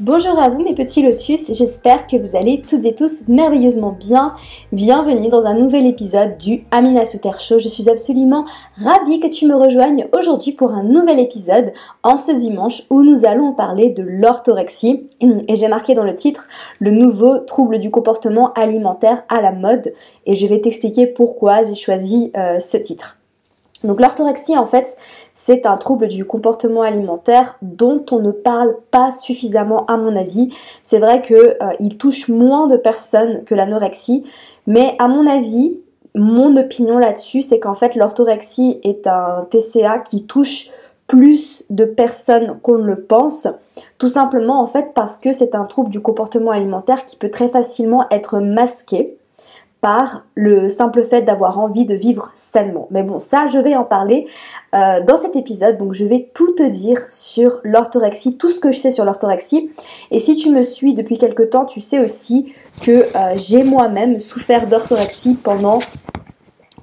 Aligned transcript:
Bonjour 0.00 0.38
à 0.38 0.48
vous 0.48 0.64
mes 0.64 0.74
petits 0.74 1.02
lotus, 1.02 1.52
j'espère 1.52 2.06
que 2.06 2.16
vous 2.16 2.34
allez 2.34 2.62
toutes 2.62 2.86
et 2.86 2.94
tous 2.94 3.20
merveilleusement 3.28 3.92
bien. 3.92 4.34
Bienvenue 4.72 5.28
dans 5.28 5.44
un 5.44 5.52
nouvel 5.52 5.84
épisode 5.84 6.38
du 6.38 6.64
Amina 6.70 7.04
Souter 7.04 7.32
Show. 7.38 7.58
Je 7.58 7.68
suis 7.68 7.90
absolument 7.90 8.46
ravie 8.78 9.20
que 9.20 9.26
tu 9.26 9.46
me 9.46 9.54
rejoignes 9.54 10.08
aujourd'hui 10.14 10.52
pour 10.52 10.72
un 10.72 10.84
nouvel 10.84 11.18
épisode 11.18 11.74
en 12.02 12.16
ce 12.16 12.32
dimanche 12.32 12.84
où 12.88 13.02
nous 13.02 13.26
allons 13.26 13.52
parler 13.52 13.90
de 13.90 14.02
l'orthorexie. 14.02 15.10
Et 15.20 15.56
j'ai 15.56 15.68
marqué 15.68 15.92
dans 15.92 16.04
le 16.04 16.16
titre 16.16 16.46
le 16.78 16.92
nouveau 16.92 17.36
trouble 17.36 17.78
du 17.78 17.90
comportement 17.90 18.54
alimentaire 18.54 19.24
à 19.28 19.42
la 19.42 19.52
mode 19.52 19.92
et 20.24 20.34
je 20.34 20.46
vais 20.46 20.62
t'expliquer 20.62 21.08
pourquoi 21.08 21.62
j'ai 21.62 21.74
choisi 21.74 22.32
euh, 22.38 22.58
ce 22.58 22.78
titre. 22.78 23.19
Donc 23.84 24.00
l'orthorexie 24.00 24.56
en 24.56 24.66
fait 24.66 24.96
c'est 25.34 25.64
un 25.66 25.76
trouble 25.76 26.08
du 26.08 26.24
comportement 26.24 26.82
alimentaire 26.82 27.56
dont 27.62 28.04
on 28.10 28.18
ne 28.18 28.30
parle 28.30 28.76
pas 28.90 29.10
suffisamment 29.10 29.86
à 29.86 29.96
mon 29.96 30.16
avis. 30.16 30.50
C'est 30.84 30.98
vrai 30.98 31.22
qu'il 31.22 31.36
euh, 31.36 31.88
touche 31.98 32.28
moins 32.28 32.66
de 32.66 32.76
personnes 32.76 33.44
que 33.44 33.54
l'anorexie, 33.54 34.24
mais 34.66 34.96
à 34.98 35.08
mon 35.08 35.26
avis, 35.26 35.78
mon 36.14 36.56
opinion 36.56 36.98
là-dessus 36.98 37.42
c'est 37.42 37.58
qu'en 37.58 37.74
fait 37.74 37.94
l'orthorexie 37.94 38.80
est 38.82 39.06
un 39.06 39.46
TCA 39.48 40.00
qui 40.00 40.26
touche 40.26 40.70
plus 41.06 41.64
de 41.70 41.84
personnes 41.84 42.60
qu'on 42.62 42.78
ne 42.78 42.84
le 42.84 43.02
pense, 43.02 43.48
tout 43.98 44.08
simplement 44.08 44.60
en 44.60 44.66
fait 44.66 44.92
parce 44.94 45.16
que 45.16 45.32
c'est 45.32 45.54
un 45.54 45.64
trouble 45.64 45.90
du 45.90 46.00
comportement 46.00 46.50
alimentaire 46.52 47.04
qui 47.04 47.16
peut 47.16 47.30
très 47.30 47.48
facilement 47.48 48.06
être 48.10 48.38
masqué 48.38 49.16
par 49.80 50.24
le 50.34 50.68
simple 50.68 51.04
fait 51.04 51.22
d'avoir 51.22 51.58
envie 51.58 51.86
de 51.86 51.94
vivre 51.94 52.30
sainement. 52.34 52.86
Mais 52.90 53.02
bon, 53.02 53.18
ça, 53.18 53.46
je 53.46 53.58
vais 53.58 53.74
en 53.74 53.84
parler 53.84 54.26
euh, 54.74 55.00
dans 55.00 55.16
cet 55.16 55.36
épisode. 55.36 55.78
Donc, 55.78 55.94
je 55.94 56.04
vais 56.04 56.30
tout 56.34 56.52
te 56.54 56.62
dire 56.62 56.98
sur 57.08 57.60
l'orthorexie, 57.64 58.36
tout 58.36 58.50
ce 58.50 58.60
que 58.60 58.70
je 58.70 58.78
sais 58.78 58.90
sur 58.90 59.04
l'orthorexie. 59.04 59.70
Et 60.10 60.18
si 60.18 60.36
tu 60.36 60.50
me 60.50 60.62
suis 60.62 60.92
depuis 60.92 61.16
quelque 61.16 61.42
temps, 61.42 61.64
tu 61.64 61.80
sais 61.80 61.98
aussi 61.98 62.52
que 62.82 63.06
euh, 63.16 63.32
j'ai 63.36 63.62
moi-même 63.62 64.20
souffert 64.20 64.66
d'orthorexie 64.66 65.34
pendant 65.34 65.78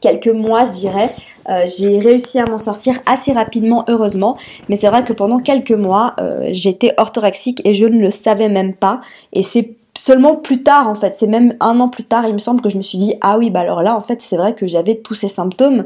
quelques 0.01 0.27
mois, 0.27 0.65
je 0.65 0.71
dirais. 0.71 1.13
Euh, 1.49 1.65
j'ai 1.67 1.99
réussi 1.99 2.39
à 2.39 2.45
m'en 2.45 2.57
sortir 2.57 2.95
assez 3.05 3.31
rapidement, 3.31 3.85
heureusement. 3.87 4.37
Mais 4.69 4.75
c'est 4.77 4.89
vrai 4.89 5.03
que 5.03 5.13
pendant 5.13 5.37
quelques 5.37 5.71
mois, 5.71 6.15
j'étais 6.49 6.93
orthorexique 6.97 7.61
et 7.63 7.75
je 7.75 7.85
ne 7.85 8.01
le 8.01 8.11
savais 8.11 8.49
même 8.49 8.73
pas. 8.73 9.01
Et 9.33 9.43
c'est 9.43 9.76
seulement 9.97 10.35
plus 10.35 10.63
tard 10.63 10.87
en 10.87 10.95
fait, 10.95 11.17
c'est 11.17 11.27
même 11.27 11.55
un 11.59 11.79
an 11.79 11.89
plus 11.89 12.03
tard, 12.03 12.27
il 12.27 12.33
me 12.33 12.39
semble 12.39 12.61
que 12.61 12.69
je 12.69 12.77
me 12.77 12.83
suis 12.83 12.97
dit 12.97 13.15
ah 13.21 13.37
oui 13.37 13.49
bah 13.49 13.61
alors 13.61 13.81
là 13.81 13.95
en 13.95 13.99
fait 13.99 14.21
c'est 14.21 14.37
vrai 14.37 14.53
que 14.53 14.67
j'avais 14.67 14.95
tous 14.95 15.15
ces 15.15 15.27
symptômes 15.27 15.85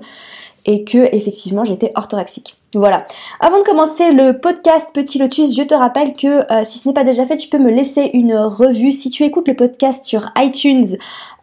et 0.65 0.83
que 0.83 1.15
effectivement 1.15 1.63
j'étais 1.63 1.91
orthorexique. 1.95 2.57
Voilà. 2.73 3.05
Avant 3.41 3.59
de 3.59 3.63
commencer 3.65 4.13
le 4.13 4.39
podcast 4.39 4.91
Petit 4.93 5.19
Lotus, 5.19 5.57
je 5.57 5.63
te 5.63 5.73
rappelle 5.73 6.13
que 6.13 6.49
euh, 6.49 6.63
si 6.63 6.79
ce 6.79 6.87
n'est 6.87 6.93
pas 6.93 7.03
déjà 7.03 7.25
fait, 7.25 7.35
tu 7.35 7.49
peux 7.49 7.57
me 7.57 7.69
laisser 7.69 8.11
une 8.13 8.33
revue. 8.33 8.93
Si 8.93 9.09
tu 9.09 9.25
écoutes 9.25 9.49
le 9.49 9.57
podcast 9.57 10.05
sur 10.05 10.29
iTunes, 10.37 10.95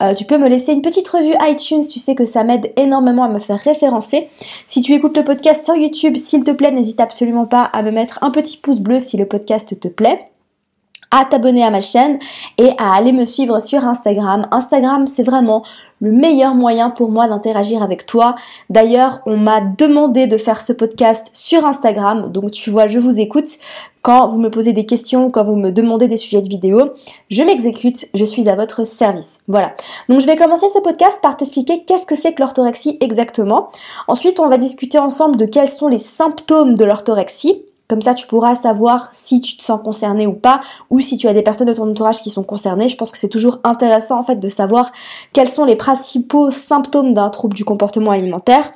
euh, 0.03 0.15
tu 0.15 0.25
peux 0.25 0.39
me 0.39 0.49
laisser 0.49 0.73
une 0.73 0.81
petite 0.81 1.07
revue 1.07 1.35
iTunes. 1.43 1.83
Tu 1.87 1.99
sais 1.99 2.15
que 2.15 2.25
ça 2.25 2.45
m'aide 2.45 2.73
énormément 2.77 3.25
à 3.25 3.29
me 3.29 3.41
faire 3.41 3.59
référencer. 3.59 4.29
Si 4.69 4.81
tu 4.81 4.95
écoutes 4.95 5.19
le 5.19 5.25
podcast 5.25 5.67
sur 5.67 5.75
YouTube, 5.75 6.17
s'il 6.17 6.45
te 6.45 6.51
plaît, 6.51 6.71
n'hésite 6.71 7.01
absolument 7.01 7.45
pas 7.45 7.65
à 7.65 7.83
me 7.83 7.91
mettre 7.91 8.23
un 8.23 8.31
petit 8.31 8.57
pouce 8.57 8.79
bleu 8.79 8.99
si 8.99 9.19
le 9.19 9.27
podcast 9.27 9.79
te 9.79 9.89
plaît 9.89 10.31
à 11.11 11.25
t'abonner 11.25 11.65
à 11.65 11.71
ma 11.71 11.81
chaîne 11.81 12.19
et 12.59 12.71
à 12.79 12.95
aller 12.95 13.13
me 13.13 13.25
suivre 13.25 13.61
sur 13.61 13.85
Instagram. 13.85 14.47
Instagram, 14.51 15.07
c'est 15.07 15.23
vraiment 15.23 15.63
le 16.01 16.13
meilleur 16.13 16.55
moyen 16.55 16.91
pour 16.91 17.11
moi 17.11 17.29
d'interagir 17.29 17.83
avec 17.83 18.07
toi. 18.07 18.37
D'ailleurs, 18.71 19.21
on 19.27 19.37
m'a 19.37 19.61
demandé 19.61 20.27
de 20.27 20.37
faire 20.37 20.61
ce 20.61 20.73
podcast 20.73 21.29
sur 21.33 21.65
Instagram, 21.65 22.31
donc 22.31 22.51
tu 22.51 22.71
vois, 22.71 22.89
je 22.89 22.99
vous 22.99 23.21
écoute. 23.21 23.49
Quand 24.01 24.29
vous 24.29 24.39
me 24.39 24.49
posez 24.49 24.73
des 24.73 24.87
questions, 24.87 25.29
quand 25.29 25.43
vous 25.43 25.57
me 25.57 25.71
demandez 25.71 26.07
des 26.07 26.17
sujets 26.17 26.41
de 26.41 26.49
vidéo, 26.49 26.93
je 27.31 27.43
m'exécute, 27.43 28.07
je 28.15 28.25
suis 28.25 28.49
à 28.49 28.55
votre 28.55 28.85
service. 28.85 29.41
Voilà. 29.49 29.75
Donc 30.09 30.21
je 30.21 30.27
vais 30.27 30.37
commencer 30.37 30.69
ce 30.69 30.79
podcast 30.79 31.19
par 31.21 31.37
t'expliquer 31.37 31.85
qu'est-ce 31.85 32.07
que 32.07 32.15
c'est 32.15 32.33
que 32.33 32.41
l'orthorexie 32.41 32.97
exactement. 33.01 33.69
Ensuite, 34.07 34.39
on 34.41 34.49
va 34.49 34.57
discuter 34.57 34.99
ensemble 34.99 35.37
de 35.37 35.47
quels 35.47 35.69
sont 35.69 35.89
les 35.89 35.99
symptômes 35.99 36.77
de 36.77 36.85
l'orthorexie 36.85 37.65
comme 37.89 38.03
ça, 38.03 38.15
tu 38.15 38.27
pourras 38.27 38.55
savoir 38.55 39.09
si 39.13 39.41
tu 39.41 39.57
te 39.57 39.65
sens 39.65 39.81
concerné 39.83 40.27
ou 40.27 40.35
pas, 40.35 40.61
ou 40.91 41.01
si 41.01 41.17
tu 41.17 41.27
as 41.27 41.33
des 41.33 41.43
personnes 41.43 41.69
de 41.69 41.73
ton 41.73 41.91
entourage 41.91 42.21
qui 42.21 42.31
sont 42.31 42.43
concernées. 42.43 42.89
Je 42.89 42.97
pense 42.97 43.11
que 43.11 43.19
c'est 43.19 43.29
toujours 43.29 43.61
intéressant 43.65 44.19
en 44.19 44.23
fait 44.23 44.37
de 44.37 44.49
savoir 44.51 44.93
quels 45.33 45.51
sont 45.51 45.65
les 45.65 45.75
principaux 45.75 46.51
symptômes 46.51 47.15
d'un 47.15 47.31
trouble 47.31 47.55
du 47.57 47.65
comportement 47.65 48.11
alimentaire. 48.11 48.71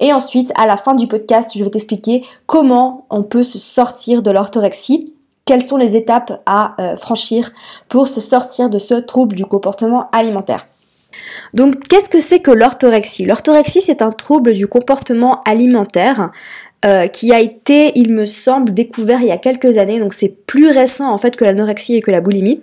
Et 0.00 0.12
ensuite, 0.12 0.52
à 0.56 0.66
la 0.66 0.76
fin 0.76 0.94
du 0.94 1.06
podcast, 1.06 1.52
je 1.56 1.64
vais 1.64 1.70
t'expliquer 1.70 2.24
comment 2.46 3.06
on 3.08 3.22
peut 3.22 3.42
se 3.42 3.58
sortir 3.58 4.22
de 4.22 4.30
l'orthorexie 4.30 5.14
quelles 5.48 5.66
sont 5.66 5.78
les 5.78 5.96
étapes 5.96 6.42
à 6.44 6.74
euh, 6.78 6.94
franchir 6.98 7.52
pour 7.88 8.06
se 8.06 8.20
sortir 8.20 8.68
de 8.68 8.78
ce 8.78 8.92
trouble 8.92 9.34
du 9.34 9.46
comportement 9.46 10.10
alimentaire. 10.12 10.66
Donc, 11.54 11.88
qu'est-ce 11.88 12.10
que 12.10 12.20
c'est 12.20 12.40
que 12.40 12.50
l'orthorexie? 12.50 13.24
L'orthorexie, 13.24 13.80
c'est 13.80 14.02
un 14.02 14.10
trouble 14.10 14.52
du 14.52 14.66
comportement 14.66 15.40
alimentaire 15.46 16.30
euh, 16.84 17.08
qui 17.08 17.32
a 17.32 17.40
été, 17.40 17.90
il 17.96 18.12
me 18.12 18.24
semble, 18.24 18.72
découvert 18.72 19.20
il 19.20 19.26
y 19.26 19.32
a 19.32 19.36
quelques 19.36 19.78
années, 19.78 19.98
donc 19.98 20.14
c'est 20.14 20.28
plus 20.46 20.70
récent 20.70 21.12
en 21.12 21.18
fait 21.18 21.34
que 21.34 21.44
l'anorexie 21.44 21.96
et 21.96 22.00
que 22.00 22.12
la 22.12 22.20
boulimie. 22.20 22.60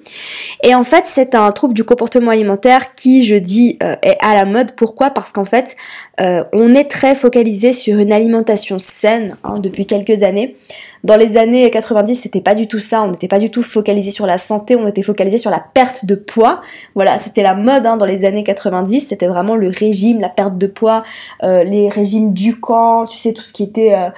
Et 0.63 0.73
en 0.73 0.85
fait, 0.85 1.03
c'est 1.03 1.35
un 1.35 1.51
trouble 1.51 1.73
du 1.73 1.83
comportement 1.83 2.31
alimentaire 2.31 2.95
qui, 2.95 3.23
je 3.23 3.35
dis, 3.35 3.77
euh, 3.83 3.97
est 4.03 4.15
à 4.21 4.33
la 4.33 4.45
mode. 4.45 4.71
Pourquoi? 4.77 5.09
Parce 5.09 5.33
qu'en 5.33 5.43
fait, 5.43 5.75
euh, 6.21 6.45
on 6.53 6.73
est 6.73 6.85
très 6.85 7.13
focalisé 7.13 7.73
sur 7.73 7.99
une 7.99 8.13
alimentation 8.13 8.79
saine 8.79 9.35
hein, 9.43 9.59
depuis 9.59 9.85
quelques 9.85 10.23
années. 10.23 10.55
Dans 11.03 11.17
les 11.17 11.35
années 11.35 11.69
90, 11.69 12.15
c'était 12.15 12.39
pas 12.39 12.55
du 12.55 12.69
tout 12.69 12.79
ça. 12.79 13.03
On 13.03 13.11
n'était 13.11 13.27
pas 13.27 13.37
du 13.37 13.51
tout 13.51 13.63
focalisé 13.63 14.11
sur 14.11 14.25
la 14.25 14.37
santé, 14.37 14.77
on 14.77 14.87
était 14.87 15.01
focalisé 15.01 15.37
sur 15.37 15.51
la 15.51 15.59
perte 15.59 16.05
de 16.05 16.15
poids. 16.15 16.61
Voilà, 16.95 17.19
c'était 17.19 17.43
la 17.43 17.53
mode 17.53 17.85
hein, 17.85 17.97
dans 17.97 18.05
les 18.05 18.23
années 18.23 18.45
90. 18.45 19.07
C'était 19.09 19.27
vraiment 19.27 19.57
le 19.57 19.67
régime, 19.67 20.21
la 20.21 20.29
perte 20.29 20.57
de 20.57 20.67
poids, 20.67 21.03
les 21.43 21.89
régimes 21.89 22.31
du 22.31 22.57
camp, 22.59 23.05
tu 23.05 23.17
sais 23.17 23.33
tout 23.33 23.43
ce 23.43 23.51
qui 23.51 23.63
était 23.63 23.93
euh, 24.05 24.09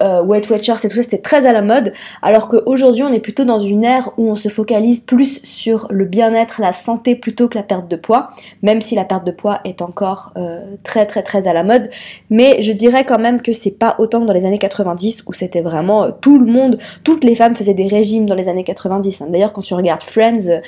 euh, 0.00 0.22
Weight 0.22 0.48
Watchers 0.48 0.76
et 0.84 0.88
tout 0.88 0.96
ça, 0.96 1.02
c'était 1.02 1.18
très 1.18 1.44
à 1.44 1.52
la 1.52 1.60
mode, 1.60 1.92
alors 2.22 2.48
qu'aujourd'hui 2.48 3.02
on 3.02 3.12
est 3.12 3.20
plutôt 3.20 3.44
dans 3.44 3.60
une 3.60 3.84
ère 3.84 4.10
où 4.16 4.30
on 4.30 4.36
se 4.36 4.48
focalise 4.48 5.00
plus 5.00 5.42
sur 5.42 5.86
le 5.90 6.06
bien-être, 6.06 6.60
la 6.60 6.72
santé 6.72 7.14
plutôt 7.14 7.48
que 7.48 7.58
la 7.58 7.62
perte 7.62 7.88
de 7.88 7.96
poids, 7.96 8.30
même 8.62 8.80
si 8.80 8.94
la 8.94 9.04
perte 9.04 9.26
de 9.26 9.32
poids 9.32 9.60
est 9.64 9.82
encore 9.82 10.32
euh, 10.36 10.76
très 10.82 11.04
très 11.04 11.22
très 11.22 11.46
à 11.46 11.52
la 11.52 11.62
mode, 11.62 11.90
mais 12.30 12.62
je 12.62 12.72
dirais 12.72 13.04
quand 13.04 13.18
même 13.18 13.42
que 13.42 13.52
c'est 13.52 13.78
pas 13.78 13.94
autant 13.98 14.22
que 14.22 14.26
dans 14.26 14.32
les 14.32 14.46
années 14.46 14.58
90 14.58 15.24
où 15.26 15.34
c'était 15.34 15.62
vraiment 15.62 16.10
tout 16.10 16.38
le 16.38 16.46
monde, 16.50 16.78
toutes 17.04 17.24
les 17.24 17.34
femmes 17.34 17.54
faisaient 17.54 17.74
des 17.74 17.88
régimes 17.88 18.24
dans 18.26 18.34
les 18.34 18.48
années 18.48 18.64
90. 18.64 19.20
Hein. 19.20 19.26
D'ailleurs 19.28 19.52
quand 19.52 19.62
tu 19.62 19.74
regardes 19.74 20.02
Friends, 20.02 20.60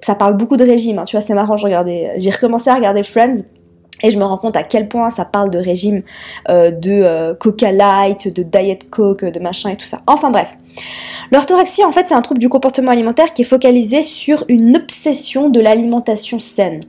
ça 0.00 0.14
parle 0.14 0.38
beaucoup 0.38 0.56
de 0.56 0.64
régimes, 0.64 0.98
hein. 0.98 1.04
tu 1.04 1.16
vois 1.16 1.20
c'est 1.24 1.34
marrant, 1.34 1.56
j'ai 1.58 2.30
recommencé 2.30 2.70
à 2.70 2.74
regarder 2.74 3.02
Friends 3.02 3.42
et 4.02 4.10
je 4.10 4.18
me 4.18 4.24
rends 4.24 4.38
compte 4.38 4.56
à 4.56 4.62
quel 4.62 4.88
point 4.88 5.10
ça 5.10 5.24
parle 5.24 5.50
de 5.50 5.58
régime 5.58 6.02
euh, 6.48 6.70
de 6.70 6.90
euh, 6.90 7.34
Coca 7.34 7.72
Light, 7.72 8.28
de 8.28 8.42
Diet 8.42 8.90
Coke, 8.90 9.24
de 9.24 9.40
machin 9.40 9.70
et 9.70 9.76
tout 9.76 9.86
ça. 9.86 10.00
Enfin 10.06 10.30
bref. 10.30 10.56
L'orthorexie, 11.30 11.84
en 11.84 11.92
fait, 11.92 12.08
c'est 12.08 12.14
un 12.14 12.22
trouble 12.22 12.40
du 12.40 12.48
comportement 12.48 12.90
alimentaire 12.90 13.32
qui 13.32 13.42
est 13.42 13.46
focalisé 13.46 14.02
sur 14.02 14.44
une 14.48 14.76
obsession 14.76 15.48
de 15.48 15.60
l'alimentation 15.60 16.38
saine. 16.38 16.80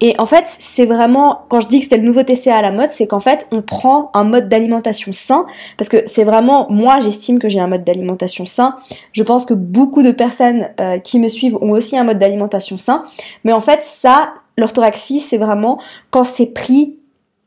Et 0.00 0.14
en 0.18 0.26
fait, 0.26 0.44
c'est 0.60 0.86
vraiment, 0.86 1.42
quand 1.48 1.60
je 1.60 1.68
dis 1.68 1.80
que 1.80 1.86
c'est 1.88 1.96
le 1.96 2.04
nouveau 2.04 2.22
TCA 2.22 2.56
à 2.56 2.62
la 2.62 2.70
mode, 2.70 2.90
c'est 2.90 3.06
qu'en 3.06 3.20
fait, 3.20 3.46
on 3.50 3.62
prend 3.62 4.10
un 4.14 4.24
mode 4.24 4.48
d'alimentation 4.48 5.12
sain, 5.12 5.44
parce 5.76 5.88
que 5.88 6.02
c'est 6.06 6.24
vraiment, 6.24 6.68
moi, 6.70 7.00
j'estime 7.00 7.38
que 7.38 7.48
j'ai 7.48 7.58
un 7.58 7.66
mode 7.66 7.84
d'alimentation 7.84 8.46
sain. 8.46 8.76
Je 9.12 9.22
pense 9.22 9.44
que 9.44 9.54
beaucoup 9.54 10.02
de 10.02 10.12
personnes 10.12 10.70
euh, 10.80 10.98
qui 10.98 11.18
me 11.18 11.28
suivent 11.28 11.56
ont 11.56 11.70
aussi 11.70 11.98
un 11.98 12.04
mode 12.04 12.18
d'alimentation 12.18 12.78
sain. 12.78 13.04
Mais 13.44 13.52
en 13.52 13.60
fait, 13.60 13.80
ça, 13.82 14.34
l'orthoraxie, 14.58 15.20
c'est 15.20 15.38
vraiment 15.38 15.80
quand 16.10 16.24
c'est 16.24 16.46
pris 16.46 16.98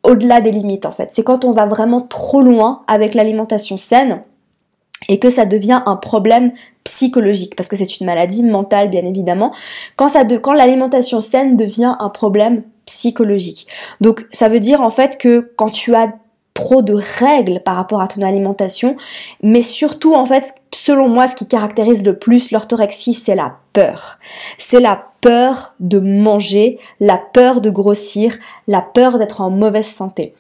au-delà 0.04 0.42
des 0.42 0.52
limites 0.52 0.88
en 0.88 0.92
fait. 0.92 1.10
C'est 1.12 1.24
quand 1.24 1.46
on 1.46 1.52
va 1.52 1.68
vraiment 1.68 2.02
trop 2.02 2.42
loin 2.42 2.82
avec 2.88 3.14
l'alimentation 3.14 3.78
saine 3.78 4.24
et 5.08 5.20
que 5.20 5.30
ça 5.30 5.46
devient 5.46 5.84
un 5.86 5.96
problème 5.96 6.54
psychologique 6.84 7.56
parce 7.56 7.70
que 7.70 7.76
c'est 7.76 8.00
une 8.00 8.06
maladie 8.06 8.44
mentale 8.44 8.90
bien 8.90 9.06
évidemment. 9.06 9.54
Quand 9.96 10.08
ça 10.08 10.24
de, 10.24 10.38
quand 10.38 10.54
l'alimentation 10.54 11.22
saine 11.22 11.58
devient 11.58 11.96
un 12.00 12.10
problème 12.10 12.64
psychologique. 12.86 13.68
Donc 14.00 14.26
ça 14.32 14.50
veut 14.50 14.60
dire 14.60 14.82
en 14.82 14.90
fait 14.90 15.18
que 15.18 15.52
quand 15.56 15.70
tu 15.70 15.94
as 15.94 16.14
trop 16.62 16.84
de 16.84 16.94
règles 16.94 17.62
par 17.66 17.76
rapport 17.76 18.02
à 18.02 18.08
ton 18.08 18.22
alimentation, 18.22 18.96
mais 19.42 19.64
surtout 19.64 20.14
en 20.14 20.26
fait, 20.26 20.54
selon 20.72 21.10
moi, 21.10 21.28
ce 21.28 21.36
qui 21.36 21.48
caractérise 21.48 22.04
le 22.04 22.20
plus 22.20 22.52
l'orthorexie, 22.52 23.16
c'est 23.16 23.34
la 23.34 23.56
peur. 23.74 24.20
C'est 24.60 24.80
la 24.80 25.04
peur 25.22 25.74
de 25.80 26.00
manger, 26.00 26.78
la 27.00 27.18
peur 27.18 27.62
de 27.62 27.72
grossir, 27.72 28.38
la 28.68 28.82
peur 28.82 29.18
d'être 29.18 29.42
en 29.42 29.50
mauvaise 29.50 29.88
santé. 29.88 30.36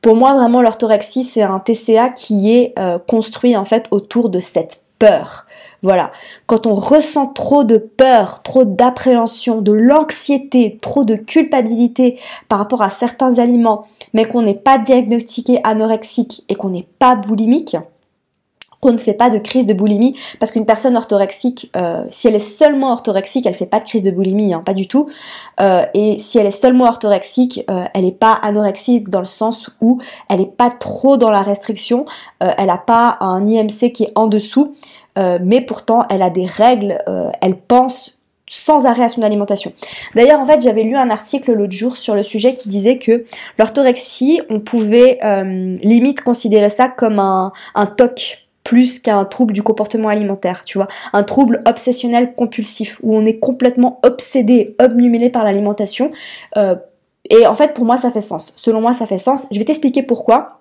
Pour 0.00 0.16
moi, 0.16 0.32
vraiment, 0.34 0.62
l'orthorexie, 0.62 1.24
c'est 1.24 1.42
un 1.42 1.58
TCA 1.58 2.08
qui 2.08 2.56
est 2.56 2.72
euh, 2.78 2.98
construit 2.98 3.54
en 3.54 3.66
fait 3.66 3.86
autour 3.90 4.30
de 4.30 4.40
cette 4.40 4.85
peur. 4.98 5.46
Voilà. 5.82 6.10
Quand 6.46 6.66
on 6.66 6.74
ressent 6.74 7.26
trop 7.26 7.64
de 7.64 7.78
peur, 7.78 8.42
trop 8.42 8.64
d'appréhension, 8.64 9.60
de 9.60 9.72
l'anxiété, 9.72 10.78
trop 10.80 11.04
de 11.04 11.16
culpabilité 11.16 12.18
par 12.48 12.58
rapport 12.58 12.82
à 12.82 12.90
certains 12.90 13.38
aliments, 13.38 13.86
mais 14.12 14.24
qu'on 14.24 14.42
n'est 14.42 14.54
pas 14.54 14.78
diagnostiqué 14.78 15.60
anorexique 15.64 16.44
et 16.48 16.54
qu'on 16.54 16.70
n'est 16.70 16.88
pas 16.98 17.14
boulimique, 17.14 17.76
qu'on 18.80 18.92
ne 18.92 18.98
fait 18.98 19.14
pas 19.14 19.30
de 19.30 19.38
crise 19.38 19.66
de 19.66 19.74
boulimie 19.74 20.16
parce 20.38 20.52
qu'une 20.52 20.66
personne 20.66 20.96
orthorexique, 20.96 21.70
euh, 21.76 22.04
si 22.10 22.28
elle 22.28 22.34
est 22.34 22.38
seulement 22.38 22.92
orthorexique, 22.92 23.46
elle 23.46 23.54
fait 23.54 23.66
pas 23.66 23.80
de 23.80 23.84
crise 23.84 24.02
de 24.02 24.10
boulimie, 24.10 24.54
hein, 24.54 24.62
pas 24.64 24.74
du 24.74 24.86
tout. 24.86 25.08
Euh, 25.60 25.84
et 25.94 26.18
si 26.18 26.38
elle 26.38 26.46
est 26.46 26.50
seulement 26.50 26.86
orthorexique, 26.86 27.64
euh, 27.70 27.84
elle 27.94 28.04
n'est 28.04 28.12
pas 28.12 28.32
anorexique 28.32 29.08
dans 29.08 29.20
le 29.20 29.26
sens 29.26 29.70
où 29.80 30.00
elle 30.28 30.40
n'est 30.40 30.46
pas 30.46 30.70
trop 30.70 31.16
dans 31.16 31.30
la 31.30 31.42
restriction, 31.42 32.04
elle 32.40 32.66
n'a 32.66 32.78
pas 32.78 33.16
un 33.20 33.46
IMC 33.46 33.92
qui 33.92 34.04
est 34.04 34.12
en 34.14 34.26
dessous, 34.26 34.74
mais 35.16 35.60
pourtant 35.60 36.06
elle 36.10 36.22
a 36.22 36.30
des 36.30 36.46
règles, 36.46 36.98
elle 37.40 37.56
pense 37.56 38.18
sans 38.48 38.86
arrêt 38.86 39.04
à 39.04 39.08
son 39.08 39.22
alimentation. 39.22 39.72
D'ailleurs, 40.14 40.40
en 40.40 40.44
fait, 40.44 40.60
j'avais 40.60 40.82
lu 40.82 40.96
un 40.96 41.10
article 41.10 41.52
l'autre 41.52 41.72
jour 41.72 41.96
sur 41.96 42.14
le 42.14 42.22
sujet 42.22 42.54
qui 42.54 42.68
disait 42.68 42.98
que 42.98 43.24
l'orthorexie, 43.58 44.40
on 44.50 44.60
pouvait 44.60 45.18
limite 45.82 46.20
considérer 46.20 46.70
ça 46.70 46.88
comme 46.88 47.18
un, 47.18 47.52
un 47.74 47.86
TOC 47.86 48.45
plus 48.66 48.98
qu'un 48.98 49.24
trouble 49.24 49.54
du 49.54 49.62
comportement 49.62 50.08
alimentaire, 50.08 50.64
tu 50.64 50.76
vois, 50.76 50.88
un 51.12 51.22
trouble 51.22 51.62
obsessionnel 51.66 52.34
compulsif 52.34 52.98
où 53.00 53.16
on 53.16 53.24
est 53.24 53.38
complètement 53.38 54.00
obsédé, 54.02 54.74
obnubilé 54.80 55.30
par 55.30 55.44
l'alimentation. 55.44 56.10
Euh, 56.56 56.74
et 57.30 57.46
en 57.46 57.54
fait, 57.54 57.74
pour 57.74 57.84
moi, 57.84 57.96
ça 57.96 58.10
fait 58.10 58.20
sens. 58.20 58.52
Selon 58.56 58.80
moi, 58.80 58.92
ça 58.92 59.06
fait 59.06 59.18
sens. 59.18 59.46
Je 59.52 59.58
vais 59.60 59.64
t'expliquer 59.64 60.02
pourquoi. 60.02 60.60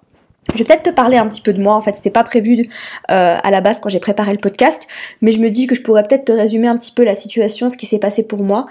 Je 0.54 0.60
vais 0.60 0.66
peut-être 0.66 0.84
te 0.84 0.90
parler 0.92 1.18
un 1.18 1.28
petit 1.28 1.42
peu 1.42 1.52
de 1.52 1.60
moi. 1.60 1.74
En 1.74 1.82
fait, 1.82 1.96
c'était 1.96 2.12
pas 2.12 2.24
prévu 2.24 2.68
euh, 3.10 3.38
à 3.44 3.50
la 3.50 3.62
base 3.62 3.80
quand 3.80 3.90
j'ai 3.90 4.00
préparé 4.00 4.34
le 4.34 4.38
podcast, 4.38 4.88
mais 5.22 5.32
je 5.32 5.40
me 5.40 5.50
dis 5.50 5.66
que 5.66 5.74
je 5.74 5.82
pourrais 5.82 6.04
peut-être 6.04 6.26
te 6.26 6.32
résumer 6.32 6.68
un 6.68 6.78
petit 6.78 6.92
peu 6.92 7.04
la 7.04 7.16
situation, 7.16 7.70
ce 7.70 7.78
qui 7.78 7.88
s'est 7.88 7.98
passé 7.98 8.22
pour 8.22 8.44
moi. 8.44 8.68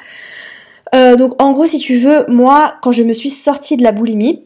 Euh, 0.94 1.16
donc, 1.16 1.42
en 1.42 1.50
gros, 1.50 1.66
si 1.66 1.80
tu 1.80 1.96
veux, 1.96 2.24
moi, 2.28 2.76
quand 2.82 2.92
je 2.92 3.02
me 3.02 3.12
suis 3.12 3.30
sortie 3.30 3.76
de 3.76 3.82
la 3.82 3.90
boulimie, 3.90 4.44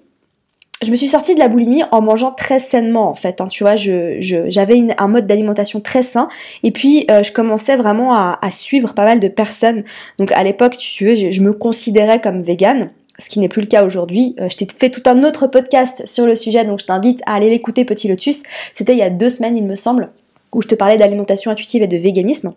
je 0.82 0.90
me 0.92 0.96
suis 0.96 1.08
sortie 1.08 1.34
de 1.34 1.40
la 1.40 1.48
boulimie 1.48 1.82
en 1.90 2.00
mangeant 2.00 2.30
très 2.30 2.58
sainement 2.60 3.10
en 3.10 3.14
fait. 3.14 3.40
Hein, 3.40 3.48
tu 3.48 3.64
vois, 3.64 3.74
j'avais 3.76 4.86
un 4.96 5.08
mode 5.08 5.26
d'alimentation 5.26 5.80
très 5.80 6.02
sain 6.02 6.28
et 6.62 6.70
puis 6.70 7.04
euh, 7.10 7.22
je 7.22 7.32
commençais 7.32 7.76
vraiment 7.76 8.14
à, 8.14 8.38
suivre 8.50 8.94
pas 8.94 9.04
mal 9.04 9.20
de 9.20 9.28
personnes. 9.28 9.82
Donc 10.18 10.30
à 10.32 10.42
l'époque, 10.42 10.76
tu 10.76 11.06
veux, 11.06 11.14
je, 11.14 11.42
me 11.42 11.52
considérais 11.52 12.20
comme 12.20 12.42
végane 12.42 12.90
ce 13.18 13.28
qui 13.28 13.40
n'est 13.40 13.48
plus 13.48 13.62
le 13.62 13.66
cas 13.66 13.84
aujourd'hui. 13.84 14.36
Euh, 14.40 14.48
je 14.48 14.56
t'ai 14.56 14.66
fait 14.72 14.90
tout 14.90 15.02
un 15.06 15.24
autre 15.24 15.48
podcast 15.48 16.06
sur 16.06 16.26
le 16.26 16.36
sujet, 16.36 16.64
donc 16.64 16.80
je 16.80 16.86
t'invite 16.86 17.20
à 17.26 17.34
aller 17.34 17.50
l'écouter, 17.50 17.84
Petit 17.84 18.06
Lotus. 18.06 18.44
C'était 18.74 18.92
il 18.92 18.98
y 18.98 19.02
a 19.02 19.10
deux 19.10 19.30
semaines, 19.30 19.56
il 19.56 19.64
me 19.64 19.74
semble, 19.74 20.10
où 20.52 20.62
je 20.62 20.68
te 20.68 20.76
parlais 20.76 20.96
d'alimentation 20.96 21.50
intuitive 21.50 21.82
et 21.82 21.88
de 21.88 21.96
véganisme. 21.96 22.52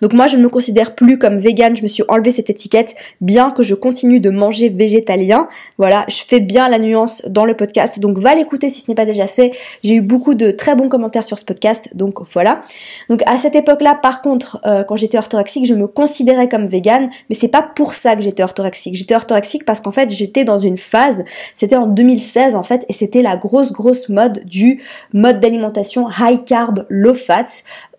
Donc 0.00 0.12
moi 0.12 0.26
je 0.26 0.36
ne 0.36 0.42
me 0.42 0.48
considère 0.48 0.94
plus 0.94 1.18
comme 1.18 1.38
végane, 1.38 1.76
je 1.76 1.82
me 1.82 1.88
suis 1.88 2.02
enlevé 2.08 2.30
cette 2.30 2.50
étiquette, 2.50 2.94
bien 3.20 3.50
que 3.50 3.62
je 3.62 3.74
continue 3.74 4.20
de 4.20 4.30
manger 4.30 4.68
végétalien. 4.68 5.48
Voilà, 5.78 6.04
je 6.08 6.18
fais 6.26 6.40
bien 6.40 6.68
la 6.68 6.78
nuance 6.78 7.22
dans 7.26 7.44
le 7.44 7.54
podcast, 7.54 7.98
donc 8.00 8.18
va 8.18 8.34
l'écouter 8.34 8.70
si 8.70 8.80
ce 8.80 8.90
n'est 8.90 8.94
pas 8.94 9.06
déjà 9.06 9.26
fait. 9.26 9.52
J'ai 9.82 9.94
eu 9.94 10.02
beaucoup 10.02 10.34
de 10.34 10.50
très 10.50 10.76
bons 10.76 10.88
commentaires 10.88 11.24
sur 11.24 11.38
ce 11.38 11.44
podcast, 11.44 11.90
donc 11.94 12.20
voilà. 12.32 12.60
Donc 13.08 13.22
à 13.26 13.38
cette 13.38 13.54
époque-là, 13.54 13.98
par 14.00 14.22
contre, 14.22 14.60
euh, 14.66 14.84
quand 14.84 14.96
j'étais 14.96 15.18
orthorexique, 15.18 15.66
je 15.66 15.74
me 15.74 15.86
considérais 15.86 16.48
comme 16.48 16.66
végane, 16.66 17.08
mais 17.30 17.36
c'est 17.36 17.48
pas 17.48 17.62
pour 17.62 17.94
ça 17.94 18.16
que 18.16 18.22
j'étais 18.22 18.42
orthorexique. 18.42 18.96
J'étais 18.96 19.14
orthorexique 19.14 19.64
parce 19.64 19.80
qu'en 19.80 19.92
fait 19.92 20.10
j'étais 20.10 20.44
dans 20.44 20.58
une 20.58 20.76
phase, 20.76 21.24
c'était 21.54 21.76
en 21.76 21.86
2016 21.86 22.54
en 22.54 22.62
fait, 22.62 22.84
et 22.88 22.92
c'était 22.92 23.22
la 23.22 23.36
grosse 23.36 23.72
grosse 23.72 24.08
mode 24.08 24.44
du 24.44 24.82
mode 25.12 25.40
d'alimentation 25.40 26.06
high 26.18 26.44
carb, 26.44 26.86
low 26.88 27.14
fat. 27.14 27.46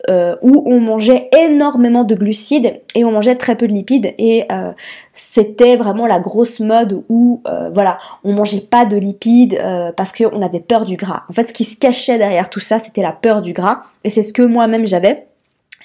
Euh, 0.10 0.36
où 0.42 0.64
on 0.68 0.82
mangeait 0.82 1.30
énormément 1.36 2.04
de 2.04 2.16
glucides 2.16 2.82
et 2.94 3.06
on 3.06 3.12
mangeait 3.12 3.36
très 3.36 3.56
peu 3.56 3.66
de 3.66 3.72
lipides 3.72 4.14
et 4.20 4.44
euh, 4.52 4.72
c'était 5.14 5.78
vraiment 5.78 6.06
la 6.06 6.20
grosse 6.20 6.60
mode 6.60 7.04
où 7.10 7.42
euh, 7.48 7.70
voilà 7.74 7.98
on 8.24 8.34
mangeait 8.34 8.60
pas 8.60 8.86
de 8.86 8.98
lipides 8.98 9.60
parce 9.96 10.12
qu'on 10.12 10.42
avait 10.42 10.60
peur 10.60 10.86
du 10.86 10.96
gras. 10.96 11.24
En 11.30 11.34
fait 11.34 11.48
ce 11.48 11.54
qui 11.54 11.64
se 11.64 11.78
cachait 11.78 12.18
derrière 12.18 12.50
tout 12.50 12.60
ça 12.60 12.78
c'était 12.78 13.02
la 13.02 13.14
peur 13.14 13.42
du 13.42 13.54
gras 13.54 13.84
et 14.04 14.10
c'est 14.10 14.22
ce 14.22 14.34
que 14.34 14.42
moi-même 14.44 14.86
j'avais. 14.86 15.26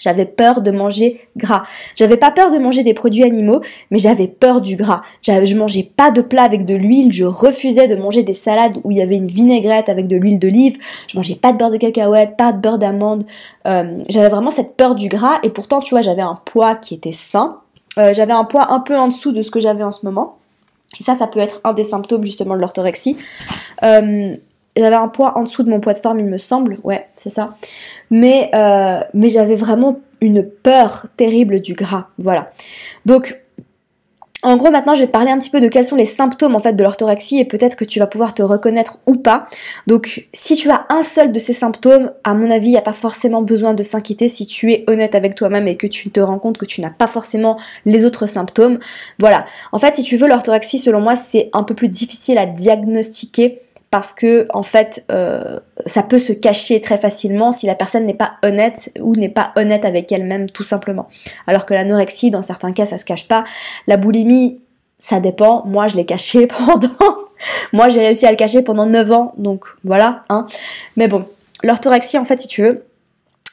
J'avais 0.01 0.25
peur 0.25 0.63
de 0.63 0.71
manger 0.71 1.21
gras. 1.37 1.63
J'avais 1.95 2.17
pas 2.17 2.31
peur 2.31 2.51
de 2.51 2.59
manger 2.59 2.83
des 2.83 2.95
produits 2.95 3.23
animaux, 3.23 3.61
mais 3.91 3.99
j'avais 3.99 4.27
peur 4.27 4.61
du 4.61 4.75
gras. 4.75 5.03
Je 5.23 5.55
mangeais 5.55 5.89
pas 5.95 6.11
de 6.11 6.23
plat 6.23 6.43
avec 6.43 6.65
de 6.65 6.75
l'huile, 6.75 7.13
je 7.13 7.25
refusais 7.25 7.87
de 7.87 7.95
manger 7.95 8.23
des 8.23 8.35
salades 8.35 8.79
où 8.83 8.91
il 8.91 8.97
y 8.97 9.03
avait 9.03 9.17
une 9.17 9.29
vinaigrette 9.29 9.89
avec 9.89 10.09
de 10.09 10.17
l'huile 10.17 10.39
d'olive, 10.39 10.79
je 11.07 11.17
mangeais 11.17 11.37
pas 11.37 11.53
de 11.53 11.59
beurre 11.59 11.71
de 11.71 11.77
cacahuète, 11.77 12.37
pas 12.37 12.53
de 12.53 12.59
beurre 12.59 12.79
d'amande. 12.79 13.25
Euh, 13.69 14.03
j'avais 14.09 14.29
vraiment 14.29 14.51
cette 14.51 14.77
peur 14.77 14.95
du 14.95 15.09
gras 15.09 15.39
et 15.43 15.51
pourtant 15.51 15.81
tu 15.81 15.95
vois 15.95 16.03
j'avais 16.03 16.23
un 16.23 16.35
poids 16.45 16.75
qui 16.75 16.95
était 16.95 17.13
sain. 17.13 17.59
Euh, 17.99 18.15
j'avais 18.15 18.33
un 18.33 18.45
poids 18.45 18.73
un 18.73 18.81
peu 18.81 18.97
en 18.97 19.09
dessous 19.09 19.33
de 19.33 19.43
ce 19.43 19.51
que 19.51 19.61
j'avais 19.61 19.85
en 19.85 19.93
ce 19.93 20.07
moment. 20.07 20.37
Et 20.99 21.05
ça, 21.05 21.15
ça 21.15 21.27
peut 21.27 21.41
être 21.41 21.61
un 21.65 21.73
des 21.73 21.85
symptômes 21.85 22.25
justement 22.25 22.57
de 22.57 22.61
l'orthorexie. 22.61 23.17
Euh, 23.83 24.37
j'avais 24.81 24.97
un 24.97 25.09
poids 25.09 25.37
en 25.37 25.43
dessous 25.43 25.63
de 25.63 25.71
mon 25.71 25.81
poids 25.81 25.93
de 25.93 25.99
forme, 25.99 26.21
il 26.21 26.27
me 26.27 26.39
semble, 26.39 26.79
ouais, 26.85 27.07
c'est 27.17 27.31
ça. 27.31 27.57
Mais, 28.11 28.51
euh, 28.55 29.01
mais 29.15 29.31
j'avais 29.31 29.57
vraiment 29.57 30.01
une 30.21 30.43
peur 30.43 31.07
terrible 31.17 31.61
du 31.61 31.75
gras, 31.75 32.09
voilà. 32.19 32.51
Donc, 33.07 33.39
en 34.43 34.57
gros, 34.57 34.71
maintenant, 34.71 34.95
je 34.95 35.01
vais 35.01 35.07
te 35.07 35.13
parler 35.13 35.31
un 35.31 35.39
petit 35.39 35.51
peu 35.51 35.61
de 35.61 35.69
quels 35.69 35.85
sont 35.85 35.97
les 35.97 36.07
symptômes 36.07 36.55
en 36.55 36.61
fait 36.61 36.73
de 36.73 36.83
l'orthorexie 36.83 37.39
et 37.39 37.45
peut-être 37.45 37.77
que 37.77 37.85
tu 37.85 37.99
vas 37.99 38.07
pouvoir 38.07 38.33
te 38.33 38.43
reconnaître 38.43 38.99
ou 39.07 39.17
pas. 39.17 39.47
Donc, 39.87 40.29
si 40.33 40.57
tu 40.57 40.71
as 40.71 40.87
un 40.89 41.03
seul 41.03 41.31
de 41.31 41.39
ces 41.39 41.53
symptômes, 41.53 42.11
à 42.25 42.33
mon 42.33 42.51
avis, 42.51 42.69
il 42.69 42.73
n'y 42.73 42.79
a 42.79 42.83
pas 42.83 42.95
forcément 42.95 43.43
besoin 43.43 43.75
de 43.75 43.83
s'inquiéter 43.83 44.29
si 44.29 44.47
tu 44.47 44.73
es 44.73 44.85
honnête 44.89 45.15
avec 45.15 45.35
toi-même 45.35 45.69
et 45.69 45.77
que 45.77 45.87
tu 45.87 46.11
te 46.11 46.21
rends 46.21 46.39
compte 46.39 46.57
que 46.57 46.65
tu 46.65 46.81
n'as 46.81 46.91
pas 46.91 47.07
forcément 47.07 47.59
les 47.85 48.05
autres 48.07 48.27
symptômes. 48.27 48.79
Voilà. 49.19 49.45
En 49.73 49.79
fait, 49.79 49.97
si 49.97 50.03
tu 50.03 50.17
veux, 50.17 50.27
l'orthorexie, 50.27 50.79
selon 50.79 51.03
moi, 51.03 51.17
c'est 51.17 51.51
un 51.53 51.63
peu 51.63 51.75
plus 51.75 51.91
difficile 51.91 52.39
à 52.39 52.47
diagnostiquer 52.47 53.61
parce 53.91 54.13
que 54.13 54.47
en 54.51 54.63
fait 54.63 55.05
euh, 55.11 55.59
ça 55.85 56.03
peut 56.03 56.19
se 56.19 56.33
cacher 56.33 56.81
très 56.81 56.97
facilement 56.97 57.53
si 57.53 57.67
la 57.67 57.75
personne 57.75 58.07
n'est 58.07 58.15
pas 58.15 58.35
honnête 58.43 58.93
ou 59.01 59.17
n'est 59.17 59.29
pas 59.29 59.53
honnête 59.57 59.85
avec 59.85 60.11
elle-même 60.13 60.49
tout 60.49 60.63
simplement. 60.63 61.09
Alors 61.47 61.67
que 61.67 61.75
l'anorexie 61.75 62.31
dans 62.31 62.43
certains 62.43 62.73
cas 62.73 62.87
ça 62.87 62.99
se 62.99 63.05
cache 63.05 63.27
pas. 63.27 63.45
La 63.87 63.97
boulimie 63.97 64.61
ça 64.99 65.19
dépend. 65.19 65.65
Moi 65.67 65.89
je 65.89 65.97
l'ai 65.97 66.07
caché 66.07 66.47
pendant 66.67 66.89
moi 67.73 67.89
j'ai 67.89 68.01
réussi 68.01 68.27
à 68.27 68.31
le 68.31 68.37
cacher 68.37 68.63
pendant 68.63 68.87
9 68.87 69.13
ans 69.13 69.35
donc 69.39 69.65
voilà 69.83 70.23
hein. 70.29 70.47
Mais 70.97 71.09
bon, 71.09 71.25
l'orthorexie 71.65 72.19
en 72.19 72.25
fait 72.25 72.41
si 72.41 72.47
tu 72.47 72.63
veux 72.63 72.85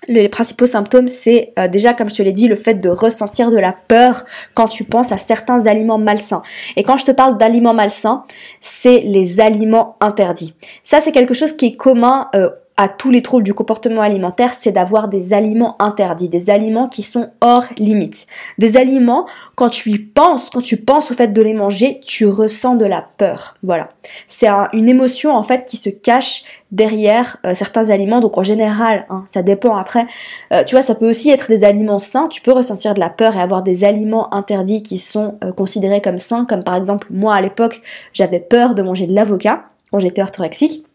les 0.07 0.29
principaux 0.29 0.65
symptômes, 0.65 1.07
c'est 1.07 1.53
euh, 1.59 1.67
déjà, 1.67 1.93
comme 1.93 2.09
je 2.09 2.15
te 2.15 2.21
l'ai 2.21 2.31
dit, 2.31 2.47
le 2.47 2.55
fait 2.55 2.75
de 2.75 2.89
ressentir 2.89 3.51
de 3.51 3.57
la 3.57 3.73
peur 3.73 4.25
quand 4.53 4.67
tu 4.67 4.83
penses 4.83 5.11
à 5.11 5.17
certains 5.17 5.67
aliments 5.67 5.97
malsains. 5.97 6.41
Et 6.75 6.83
quand 6.83 6.97
je 6.97 7.05
te 7.05 7.11
parle 7.11 7.37
d'aliments 7.37 7.73
malsains, 7.73 8.23
c'est 8.61 8.99
les 8.99 9.39
aliments 9.39 9.97
interdits. 9.99 10.53
Ça, 10.83 10.99
c'est 10.99 11.11
quelque 11.11 11.33
chose 11.33 11.53
qui 11.53 11.67
est 11.67 11.75
commun 11.75 12.29
euh, 12.35 12.49
à 12.77 12.89
tous 12.89 13.09
les 13.09 13.23
troubles 13.23 13.43
du 13.43 13.55
comportement 13.55 14.01
alimentaire, 14.01 14.53
c'est 14.57 14.71
d'avoir 14.71 15.07
des 15.07 15.33
aliments 15.33 15.75
interdits, 15.81 16.29
des 16.29 16.51
aliments 16.51 16.87
qui 16.87 17.01
sont 17.01 17.31
hors 17.41 17.65
limite. 17.79 18.27
Des 18.59 18.77
aliments, 18.77 19.25
quand 19.55 19.69
tu 19.69 19.89
y 19.89 19.97
penses, 19.97 20.51
quand 20.51 20.61
tu 20.61 20.77
penses 20.77 21.09
au 21.09 21.15
fait 21.15 21.29
de 21.29 21.41
les 21.41 21.55
manger, 21.55 21.99
tu 22.05 22.27
ressens 22.27 22.75
de 22.75 22.85
la 22.85 23.03
peur. 23.17 23.57
Voilà. 23.63 23.89
C'est 24.27 24.47
une 24.73 24.87
émotion 24.87 25.35
en 25.35 25.41
fait 25.41 25.65
qui 25.65 25.75
se 25.75 25.89
cache 25.89 26.43
derrière 26.71 27.37
euh, 27.45 27.55
certains 27.55 27.89
aliments. 27.89 28.19
Donc 28.19 28.37
en 28.37 28.43
général, 28.43 29.07
hein, 29.09 29.23
ça 29.27 29.41
dépend 29.41 29.75
après. 29.75 30.05
Euh, 30.53 30.63
tu 30.63 30.75
vois, 30.75 30.83
ça 30.83 30.93
peut 30.93 31.09
aussi 31.09 31.31
être 31.31 31.47
des 31.47 31.63
aliments 31.63 31.99
sains. 31.99 32.27
Tu 32.27 32.41
peux 32.41 32.51
ressentir 32.51 32.93
de 32.93 32.99
la 32.99 33.09
peur 33.09 33.35
et 33.35 33.41
avoir 33.41 33.63
des 33.63 33.85
aliments 33.85 34.31
interdits 34.35 34.83
qui 34.83 34.99
sont 34.99 35.39
euh, 35.43 35.51
considérés 35.51 36.01
comme 36.01 36.19
sains, 36.19 36.45
comme 36.45 36.63
par 36.63 36.75
exemple 36.75 37.07
moi 37.09 37.33
à 37.33 37.41
l'époque, 37.41 37.81
j'avais 38.13 38.39
peur 38.39 38.75
de 38.75 38.83
manger 38.83 39.07
de 39.07 39.15
l'avocat 39.15 39.63
quand 39.91 39.99
j'étais 39.99 40.21
orthorexique. 40.21 40.86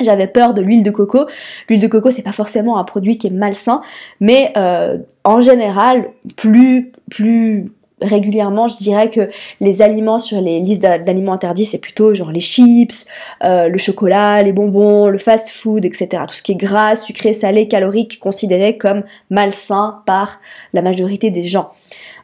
J'avais 0.00 0.26
peur 0.26 0.54
de 0.54 0.62
l'huile 0.62 0.82
de 0.82 0.90
coco. 0.90 1.26
L'huile 1.68 1.80
de 1.80 1.86
coco, 1.86 2.10
c'est 2.10 2.22
pas 2.22 2.32
forcément 2.32 2.78
un 2.78 2.84
produit 2.84 3.18
qui 3.18 3.26
est 3.26 3.30
malsain, 3.30 3.80
mais 4.20 4.52
euh, 4.56 4.98
en 5.24 5.40
général, 5.40 6.10
plus 6.36 6.92
plus 7.10 7.72
régulièrement, 8.02 8.68
je 8.68 8.78
dirais 8.78 9.10
que 9.10 9.28
les 9.60 9.82
aliments 9.82 10.18
sur 10.18 10.40
les 10.40 10.60
listes 10.60 10.80
d'aliments 10.80 11.32
interdits, 11.32 11.64
c'est 11.64 11.78
plutôt 11.78 12.14
genre 12.14 12.30
les 12.30 12.40
chips, 12.40 13.04
euh, 13.44 13.68
le 13.68 13.78
chocolat, 13.78 14.42
les 14.42 14.52
bonbons, 14.52 15.08
le 15.08 15.18
fast 15.18 15.50
food, 15.50 15.84
etc. 15.84 16.22
Tout 16.28 16.34
ce 16.34 16.42
qui 16.42 16.52
est 16.52 16.56
gras, 16.56 16.96
sucré, 16.96 17.32
salé, 17.32 17.68
calorique, 17.68 18.18
considéré 18.18 18.78
comme 18.78 19.02
malsain 19.28 20.02
par 20.06 20.40
la 20.72 20.82
majorité 20.82 21.30
des 21.30 21.44
gens. 21.44 21.72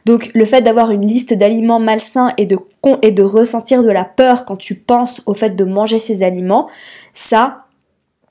Donc 0.05 0.31
le 0.33 0.45
fait 0.45 0.61
d'avoir 0.61 0.91
une 0.91 1.05
liste 1.05 1.33
d'aliments 1.33 1.79
malsains 1.79 2.31
et 2.37 2.45
de, 2.45 2.57
et 3.01 3.11
de 3.11 3.23
ressentir 3.23 3.83
de 3.83 3.91
la 3.91 4.05
peur 4.05 4.45
quand 4.45 4.55
tu 4.55 4.75
penses 4.75 5.21
au 5.25 5.33
fait 5.33 5.55
de 5.55 5.65
manger 5.65 5.99
ces 5.99 6.23
aliments, 6.23 6.69
ça, 7.11 7.65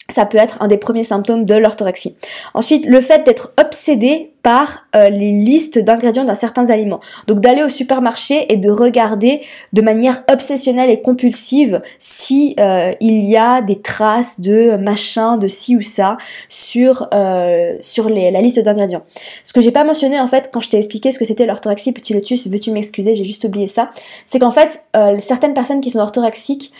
ça 0.08 0.24
peut 0.26 0.38
être 0.38 0.56
un 0.60 0.68
des 0.68 0.76
premiers 0.76 1.04
symptômes 1.04 1.44
de 1.44 1.54
l'orthorexie. 1.54 2.16
Ensuite, 2.54 2.86
le 2.86 3.00
fait 3.00 3.24
d'être 3.24 3.52
obsédé 3.58 4.32
par 4.46 4.86
euh, 4.94 5.08
les 5.08 5.32
listes 5.32 5.80
d'ingrédients 5.80 6.22
d'un 6.22 6.36
certain 6.36 6.70
aliment. 6.70 7.00
Donc 7.26 7.40
d'aller 7.40 7.64
au 7.64 7.68
supermarché 7.68 8.46
et 8.52 8.56
de 8.56 8.70
regarder 8.70 9.40
de 9.72 9.82
manière 9.82 10.22
obsessionnelle 10.30 10.88
et 10.88 11.02
compulsive 11.02 11.82
si 11.98 12.54
euh, 12.60 12.92
il 13.00 13.24
y 13.28 13.36
a 13.36 13.60
des 13.60 13.80
traces 13.80 14.40
de 14.40 14.76
machin, 14.76 15.36
de 15.36 15.48
ci 15.48 15.74
ou 15.74 15.82
ça 15.82 16.16
sur 16.48 17.08
euh, 17.12 17.74
sur 17.80 18.08
les, 18.08 18.30
la 18.30 18.40
liste 18.40 18.60
d'ingrédients. 18.60 19.02
Ce 19.42 19.52
que 19.52 19.60
j'ai 19.60 19.72
pas 19.72 19.82
mentionné 19.82 20.20
en 20.20 20.28
fait 20.28 20.50
quand 20.52 20.60
je 20.60 20.70
t'ai 20.70 20.76
expliqué 20.76 21.10
ce 21.10 21.18
que 21.18 21.24
c'était 21.24 21.46
l'orthorexie, 21.46 21.90
petit 21.90 22.14
lotus, 22.14 22.46
veux-tu 22.46 22.70
m'excuser, 22.70 23.16
j'ai 23.16 23.24
juste 23.24 23.44
oublié 23.46 23.66
ça. 23.66 23.90
C'est 24.28 24.38
qu'en 24.38 24.52
fait 24.52 24.80
certaines 25.18 25.54
personnes 25.54 25.80
qui 25.80 25.90
sont 25.90 25.98
orthorexiques 25.98 26.72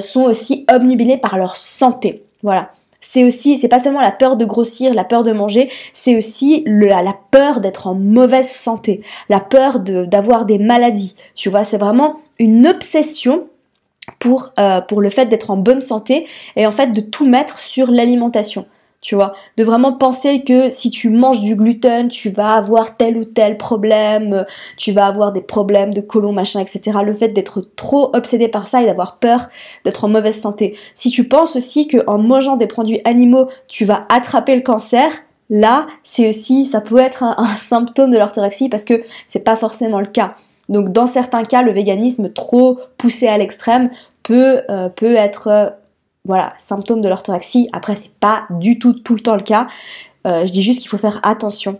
sont 0.00 0.22
aussi 0.22 0.66
obnubilées 0.68 1.18
par 1.18 1.38
leur 1.38 1.54
santé. 1.54 2.24
Voilà. 2.44 2.70
C'est 3.00 3.24
aussi, 3.24 3.58
c'est 3.58 3.68
pas 3.68 3.80
seulement 3.80 4.00
la 4.00 4.12
peur 4.12 4.36
de 4.36 4.44
grossir, 4.44 4.94
la 4.94 5.04
peur 5.04 5.24
de 5.24 5.32
manger, 5.32 5.70
c'est 5.92 6.16
aussi 6.16 6.62
la, 6.66 7.14
peur 7.30 7.60
d'être 7.60 7.86
en 7.86 7.94
mauvaise 7.94 8.48
santé, 8.48 9.02
la 9.28 9.40
peur 9.40 9.80
d'avoir 9.80 10.44
des 10.46 10.58
maladies. 10.58 11.16
Tu 11.34 11.50
vois, 11.50 11.64
c'est 11.64 11.76
vraiment 11.76 12.20
une 12.38 12.66
obsession 12.66 13.46
pour, 14.18 14.52
euh, 14.58 14.80
pour 14.80 15.00
le 15.00 15.10
fait 15.10 15.26
d'être 15.26 15.50
en 15.50 15.56
bonne 15.56 15.80
santé 15.80 16.26
et 16.56 16.66
en 16.66 16.70
fait 16.70 16.92
de 16.92 17.00
tout 17.00 17.26
mettre 17.26 17.58
sur 17.58 17.90
l'alimentation 17.90 18.66
tu 19.04 19.16
vois, 19.16 19.34
de 19.58 19.64
vraiment 19.64 19.92
penser 19.92 20.44
que 20.44 20.70
si 20.70 20.90
tu 20.90 21.10
manges 21.10 21.42
du 21.42 21.56
gluten, 21.56 22.08
tu 22.08 22.30
vas 22.30 22.54
avoir 22.54 22.96
tel 22.96 23.18
ou 23.18 23.26
tel 23.26 23.58
problème, 23.58 24.46
tu 24.78 24.92
vas 24.92 25.06
avoir 25.06 25.30
des 25.30 25.42
problèmes 25.42 25.92
de 25.92 26.00
colon, 26.00 26.32
machin, 26.32 26.60
etc. 26.60 27.00
Le 27.04 27.12
fait 27.12 27.28
d'être 27.28 27.60
trop 27.76 28.10
obsédé 28.16 28.48
par 28.48 28.66
ça 28.66 28.82
et 28.82 28.86
d'avoir 28.86 29.18
peur 29.18 29.50
d'être 29.84 30.04
en 30.04 30.08
mauvaise 30.08 30.40
santé. 30.40 30.74
Si 30.94 31.10
tu 31.10 31.28
penses 31.28 31.54
aussi 31.54 31.86
que 31.86 31.98
en 32.06 32.16
mangeant 32.16 32.56
des 32.56 32.66
produits 32.66 33.02
animaux, 33.04 33.48
tu 33.68 33.84
vas 33.84 34.06
attraper 34.08 34.56
le 34.56 34.62
cancer, 34.62 35.10
là, 35.50 35.86
c'est 36.02 36.26
aussi, 36.26 36.64
ça 36.64 36.80
peut 36.80 36.98
être 36.98 37.24
un, 37.24 37.36
symptôme 37.58 38.10
de 38.10 38.16
l'orthorexie 38.16 38.70
parce 38.70 38.84
que 38.84 39.02
c'est 39.26 39.44
pas 39.44 39.56
forcément 39.56 40.00
le 40.00 40.06
cas. 40.06 40.36
Donc 40.70 40.92
dans 40.92 41.06
certains 41.06 41.42
cas, 41.42 41.60
le 41.60 41.72
véganisme 41.72 42.32
trop 42.32 42.78
poussé 42.96 43.28
à 43.28 43.36
l'extrême 43.36 43.90
peut, 44.22 44.62
euh, 44.70 44.88
peut 44.88 45.14
être 45.14 45.48
euh, 45.48 45.68
voilà, 46.26 46.54
symptômes 46.56 47.02
de 47.02 47.08
l'orthoraxie. 47.08 47.68
Après, 47.72 47.96
c'est 47.96 48.12
pas 48.12 48.46
du 48.50 48.78
tout 48.78 48.94
tout 48.94 49.14
le 49.14 49.20
temps 49.20 49.36
le 49.36 49.42
cas. 49.42 49.68
Euh, 50.26 50.46
je 50.46 50.52
dis 50.52 50.62
juste 50.62 50.80
qu'il 50.80 50.88
faut 50.88 50.98
faire 50.98 51.20
attention 51.22 51.78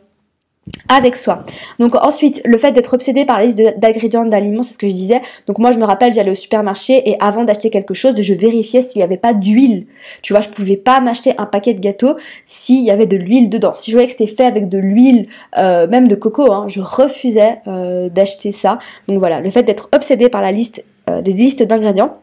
avec 0.88 1.16
soi. 1.16 1.44
Donc 1.78 1.94
ensuite, 1.94 2.40
le 2.44 2.56
fait 2.56 2.72
d'être 2.72 2.94
obsédé 2.94 3.24
par 3.24 3.38
la 3.38 3.46
liste 3.46 3.62
d'ingrédients 3.78 4.24
d'aliments, 4.24 4.62
c'est 4.62 4.74
ce 4.74 4.78
que 4.78 4.88
je 4.88 4.94
disais. 4.94 5.20
Donc 5.46 5.58
moi, 5.58 5.72
je 5.72 5.78
me 5.78 5.84
rappelle, 5.84 6.12
j'allais 6.14 6.30
au 6.30 6.34
supermarché 6.34 7.08
et 7.08 7.16
avant 7.20 7.44
d'acheter 7.44 7.70
quelque 7.70 7.94
chose, 7.94 8.20
je 8.20 8.34
vérifiais 8.34 8.82
s'il 8.82 8.98
n'y 9.00 9.02
avait 9.02 9.18
pas 9.18 9.34
d'huile. 9.34 9.86
Tu 10.22 10.32
vois, 10.32 10.40
je 10.40 10.48
pouvais 10.48 10.76
pas 10.76 11.00
m'acheter 11.00 11.34
un 11.38 11.46
paquet 11.46 11.74
de 11.74 11.80
gâteaux 11.80 12.16
s'il 12.46 12.82
y 12.82 12.90
avait 12.90 13.06
de 13.06 13.16
l'huile 13.16 13.50
dedans. 13.50 13.72
Si 13.76 13.90
je 13.90 13.96
voyais 13.96 14.06
que 14.06 14.12
c'était 14.12 14.26
fait 14.26 14.46
avec 14.46 14.68
de 14.68 14.78
l'huile, 14.78 15.28
euh, 15.58 15.86
même 15.86 16.08
de 16.08 16.14
coco, 16.14 16.50
hein, 16.52 16.66
je 16.68 16.80
refusais 16.80 17.58
euh, 17.66 18.08
d'acheter 18.08 18.52
ça. 18.52 18.78
Donc 19.08 19.18
voilà, 19.18 19.40
le 19.40 19.50
fait 19.50 19.62
d'être 19.62 19.88
obsédé 19.94 20.28
par 20.28 20.42
la 20.42 20.52
liste 20.52 20.84
des 21.06 21.34
listes 21.34 21.62
d'ingrédients 21.62 22.16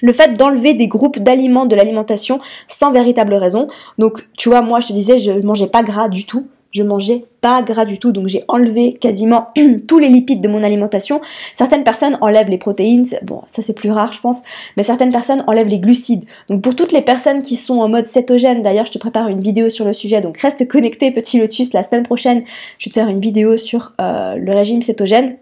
le 0.00 0.12
fait 0.12 0.34
d'enlever 0.34 0.74
des 0.74 0.88
groupes 0.88 1.18
d'aliments 1.18 1.66
de 1.66 1.76
l'alimentation 1.76 2.40
sans 2.68 2.92
véritable 2.92 3.34
raison. 3.34 3.68
Donc, 3.98 4.28
tu 4.36 4.48
vois, 4.48 4.62
moi, 4.62 4.80
je 4.80 4.88
te 4.88 4.92
disais, 4.92 5.18
je 5.18 5.32
mangeais 5.32 5.66
pas 5.66 5.82
gras 5.82 6.08
du 6.08 6.26
tout. 6.26 6.46
Je 6.72 6.82
mangeais 6.82 7.20
pas 7.42 7.60
gras 7.60 7.84
du 7.84 7.98
tout, 7.98 8.12
donc 8.12 8.28
j'ai 8.28 8.44
enlevé 8.48 8.94
quasiment 8.94 9.48
tous 9.88 9.98
les 9.98 10.08
lipides 10.08 10.40
de 10.40 10.48
mon 10.48 10.62
alimentation. 10.62 11.20
Certaines 11.52 11.84
personnes 11.84 12.16
enlèvent 12.22 12.48
les 12.48 12.56
protéines, 12.56 13.04
bon, 13.24 13.42
ça 13.46 13.60
c'est 13.60 13.74
plus 13.74 13.90
rare, 13.90 14.14
je 14.14 14.22
pense, 14.22 14.42
mais 14.78 14.82
certaines 14.82 15.12
personnes 15.12 15.44
enlèvent 15.46 15.68
les 15.68 15.78
glucides. 15.78 16.24
Donc 16.48 16.62
pour 16.62 16.74
toutes 16.74 16.92
les 16.92 17.02
personnes 17.02 17.42
qui 17.42 17.56
sont 17.56 17.78
en 17.80 17.90
mode 17.90 18.06
cétogène, 18.06 18.62
d'ailleurs, 18.62 18.86
je 18.86 18.92
te 18.92 18.98
prépare 18.98 19.28
une 19.28 19.42
vidéo 19.42 19.68
sur 19.68 19.84
le 19.84 19.92
sujet, 19.92 20.22
donc 20.22 20.38
reste 20.38 20.66
connecté, 20.66 21.10
petit 21.10 21.38
lotus. 21.38 21.74
La 21.74 21.82
semaine 21.82 22.04
prochaine, 22.04 22.42
je 22.78 22.88
vais 22.88 22.90
te 22.90 22.94
faire 22.94 23.08
une 23.08 23.20
vidéo 23.20 23.58
sur 23.58 23.92
euh, 24.00 24.36
le 24.36 24.54
régime 24.54 24.80
cétogène. 24.80 25.36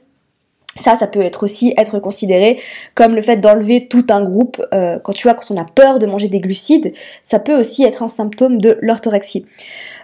Ça, 0.76 0.94
ça 0.94 1.08
peut 1.08 1.20
être 1.20 1.42
aussi 1.42 1.74
être 1.76 1.98
considéré 1.98 2.60
comme 2.94 3.16
le 3.16 3.22
fait 3.22 3.38
d'enlever 3.38 3.88
tout 3.88 4.06
un 4.08 4.22
groupe. 4.22 4.62
Euh, 4.72 5.00
quand 5.00 5.12
tu 5.12 5.24
vois, 5.24 5.34
quand 5.34 5.52
on 5.52 5.60
a 5.60 5.64
peur 5.64 5.98
de 5.98 6.06
manger 6.06 6.28
des 6.28 6.38
glucides, 6.38 6.92
ça 7.24 7.40
peut 7.40 7.58
aussi 7.58 7.82
être 7.82 8.04
un 8.04 8.08
symptôme 8.08 8.60
de 8.60 8.78
l'orthorexie. 8.80 9.46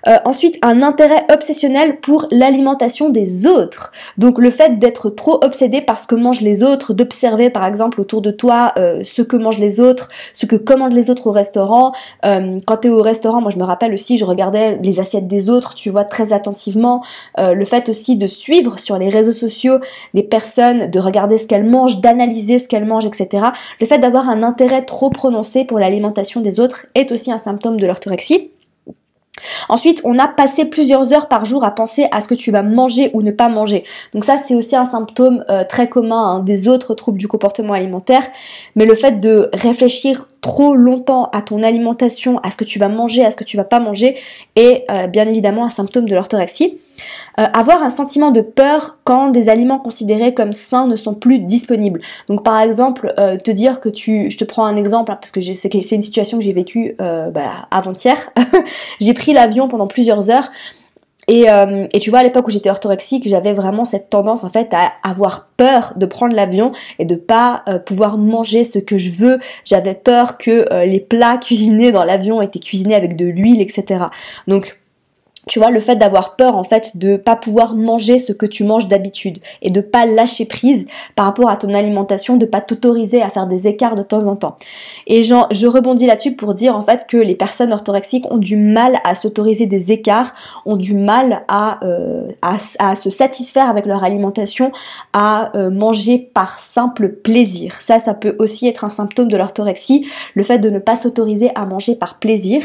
Euh, 0.09 0.19
ensuite, 0.25 0.59
un 0.63 0.83
intérêt 0.83 1.25
obsessionnel 1.33 2.01
pour 2.01 2.29
l'alimentation 2.31 3.11
des 3.11 3.47
autres. 3.47 3.93
Donc 4.19 4.39
le 4.39 4.51
fait 4.51 4.79
d'être 4.79 5.11
trop 5.11 5.41
obsédé 5.43 5.81
par 5.81 5.99
ce 5.99 6.07
que 6.07 6.15
mangent 6.15 6.43
les 6.43 6.63
autres, 6.63 6.93
d'observer 6.93 7.51
par 7.51 7.67
exemple 7.67 8.01
autour 8.01 8.23
de 8.23 8.31
toi 8.31 8.73
euh, 8.77 9.01
ce 9.05 9.23
que 9.23 9.37
mangent 9.37 9.59
les 9.59 9.81
autres, 9.81 10.09
ce 10.35 10.47
que 10.47 10.57
commandent 10.57 10.93
les 10.93 11.11
autres 11.11 11.27
au 11.27 11.33
restaurant. 11.33 11.93
Euh, 12.25 12.61
quand 12.67 12.79
tu 12.79 12.89
es 12.89 12.91
au 12.91 13.03
restaurant, 13.03 13.41
moi 13.41 13.51
je 13.51 13.59
me 13.59 13.65
rappelle 13.65 13.93
aussi, 13.93 14.17
je 14.17 14.25
regardais 14.25 14.79
les 14.83 15.01
assiettes 15.01 15.27
des 15.27 15.49
autres, 15.49 15.75
tu 15.75 15.91
vois, 15.91 16.05
très 16.05 16.33
attentivement. 16.33 17.03
le 17.39 17.65
fait 17.65 17.89
aussi 17.89 18.17
de 18.17 18.27
suivre 18.27 18.79
sur 18.79 18.99
les 18.99 19.09
réseaux 19.09 19.33
sociaux 19.33 19.79
des 20.15 20.23
personnes, 20.23 20.91
de 20.91 20.99
regarder 20.99 21.39
ce 21.39 21.47
qu'elles 21.47 21.69
mangent, 21.69 22.01
d'analyser 22.01 22.59
ce 22.59 22.69
qu'elles 22.69 22.85
mangent, 22.85 23.07
etc. 23.07 23.47
Le 23.81 23.87
fait 23.87 23.99
d'avoir 23.99 24.29
un 24.29 24.43
intérêt 24.43 24.83
trop 24.83 25.11
prononcé 25.11 25.65
pour 25.65 25.79
l'alimentation 25.79 26.41
des 26.41 26.61
autres 26.61 26.87
est 26.95 27.13
aussi 27.13 27.33
un 27.33 27.39
symptôme 27.39 27.79
de 27.79 27.87
l'orthorexie. 27.87 28.51
Ensuite, 29.69 30.01
on 30.05 30.19
a 30.19 30.29
passé 30.29 30.65
plusieurs 30.65 31.13
heures 31.13 31.29
par 31.29 31.45
jour 31.47 31.65
à 31.65 31.71
penser 31.75 32.07
à 32.11 32.21
ce 32.21 32.29
que 32.29 32.35
tu 32.35 32.51
vas 32.51 32.63
manger 32.63 33.11
ou 33.13 33.23
ne 33.23 33.31
pas 33.31 33.49
manger. 33.49 33.85
Donc 34.13 34.25
ça, 34.25 34.37
c'est 34.37 34.55
aussi 34.55 34.77
un 34.77 34.87
symptôme 34.87 35.45
euh, 35.51 35.65
très 35.69 35.89
commun 35.89 36.37
hein, 36.37 36.41
des 36.41 36.69
autres 36.69 36.95
troubles 36.95 37.19
du 37.19 37.29
comportement 37.29 37.75
alimentaire. 37.75 38.23
Mais 38.75 38.87
le 38.87 38.95
fait 38.95 39.19
de 39.19 39.51
réfléchir 39.53 40.29
trop 40.41 40.75
longtemps 40.75 41.29
à 41.33 41.43
ton 41.43 41.63
alimentation, 41.63 42.39
à 42.43 42.51
ce 42.51 42.57
que 42.57 42.65
tu 42.65 42.79
vas 42.79 42.89
manger, 42.89 43.25
à 43.25 43.31
ce 43.31 43.37
que 43.37 43.45
tu 43.45 43.57
vas 43.57 43.65
pas 43.65 43.81
manger, 43.81 44.17
est 44.55 44.85
euh, 44.91 45.07
bien 45.07 45.27
évidemment 45.27 45.65
un 45.65 45.71
symptôme 45.71 46.09
de 46.09 46.15
l'orthorexie. 46.15 46.79
Euh, 47.39 47.47
avoir 47.53 47.83
un 47.83 47.91
sentiment 47.91 48.31
de 48.31 48.41
peur 48.41 48.99
quand 49.05 49.29
des 49.29 49.49
aliments 49.49 49.79
considérés 49.79 50.33
comme 50.33 50.53
sains 50.53 50.87
ne 50.87 50.97
sont 50.97 51.15
plus 51.15 51.41
disponibles. 51.41 52.01
Donc 52.29 52.43
par 52.43 52.59
exemple, 52.61 53.13
euh, 53.19 53.37
te 53.37 53.51
dire 53.51 53.81
que 53.81 53.89
tu, 53.89 54.31
je 54.31 54.39
te 54.39 54.45
prends 54.45 54.65
un 54.65 54.77
exemple 54.77 55.13
hein, 55.13 55.19
parce 55.21 55.31
que 55.31 55.41
c'est 55.41 55.95
une 55.95 56.03
situation 56.03 56.39
que 56.39 56.45
j'ai 56.45 56.55
vécue 56.55 56.97
bah, 56.99 57.69
avant-hier. 57.71 58.17
j'ai 59.01 59.15
pris 59.15 59.33
l'avion 59.33 59.69
pendant 59.69 59.87
plusieurs 59.87 60.31
heures. 60.31 60.51
Et, 61.29 61.47
et, 61.93 61.99
tu 61.99 62.11
vois, 62.11 62.21
à 62.21 62.23
l'époque 62.23 62.47
où 62.47 62.51
j'étais 62.51 62.71
orthorexique, 62.71 63.27
j'avais 63.27 63.53
vraiment 63.53 63.85
cette 63.85 64.09
tendance 64.09 64.45
en 64.45 64.51
fait 64.51 64.73
à 64.73 64.93
avoir 65.03 65.49
peur 65.57 65.93
de 65.97 66.07
prendre 66.07 66.35
l'avion 66.35 66.71
et 67.01 67.05
de 67.05 67.17
pas 67.17 67.65
pouvoir 67.85 68.17
manger 68.17 68.63
ce 68.63 68.79
que 68.79 68.97
je 68.97 69.11
veux. 69.11 69.41
J'avais 69.65 69.95
peur 69.95 70.39
que 70.39 70.85
les 70.85 71.01
plats 71.01 71.37
cuisinés 71.39 71.91
dans 71.91 72.05
l'avion 72.05 72.41
étaient 72.43 72.61
cuisinés 72.61 72.95
avec 72.95 73.17
de 73.17 73.27
l'huile, 73.27 73.61
etc. 73.61 74.05
Donc 74.47 74.79
tu 75.49 75.61
vois, 75.61 75.71
le 75.71 75.79
fait 75.79 75.95
d'avoir 75.95 76.35
peur 76.35 76.57
en 76.57 76.65
fait 76.65 76.97
de 76.97 77.17
pas 77.17 77.37
pouvoir 77.37 77.75
manger 77.75 78.19
ce 78.19 78.33
que 78.33 78.47
tu 78.47 78.65
manges 78.65 78.89
d'habitude 78.89 79.39
et 79.63 79.71
de 79.71 79.81
pas 79.81 80.05
lâcher 80.05 80.45
prise 80.45 80.87
par 81.15 81.27
rapport 81.27 81.49
à 81.49 81.57
ton 81.57 81.73
alimentation, 81.73 82.37
de 82.37 82.47
pas 82.47 82.61
t'autoriser 82.61 83.23
à 83.23 83.31
faire 83.31 83.47
des 83.47 83.69
écarts 83.69 83.95
de 83.95 84.03
temps 84.03 84.27
en 84.27 84.35
temps. 84.35 84.57
Et 85.07 85.23
genre, 85.23 85.49
je 85.53 85.69
rebondis 85.69 86.07
là-dessus 86.07 86.35
pour 86.35 86.55
dire 86.55 86.77
en 86.77 86.83
fait 86.83 87.07
que 87.07 87.17
les 87.17 87.37
personnes 87.37 87.73
orthorexiques 87.73 88.27
ont 88.33 88.39
du 88.39 88.57
mal 88.57 88.99
à 89.05 89.15
s'autoriser 89.15 89.67
des 89.67 89.93
écarts, 89.93 90.35
ont 90.65 90.77
du 90.77 90.95
mal 90.95 91.45
à, 91.47 91.79
euh, 91.85 92.33
à, 92.43 92.97
se 92.97 93.11
satisfaire 93.11 93.69
avec 93.69 93.87
leur 93.87 94.03
alimentation, 94.03 94.73
à 95.13 95.57
euh, 95.57 95.71
manger 95.71 96.19
par 96.19 96.59
simple 96.59 97.13
plaisir. 97.13 97.77
Ça, 97.81 98.01
ça 98.01 98.15
peut 98.15 98.35
aussi 98.41 98.67
être 98.67 98.83
un 98.83 98.91
symptôme 98.91 99.29
de 99.29 99.37
l'orthorexie, 99.37 100.09
le 100.35 100.43
fait 100.43 100.59
de 100.59 100.71
ne 100.71 100.81
pas 100.81 100.97
s'autoriser 100.97 101.53
à 101.55 101.67
manger 101.67 101.95
par 101.95 102.19
plaisir. 102.19 102.65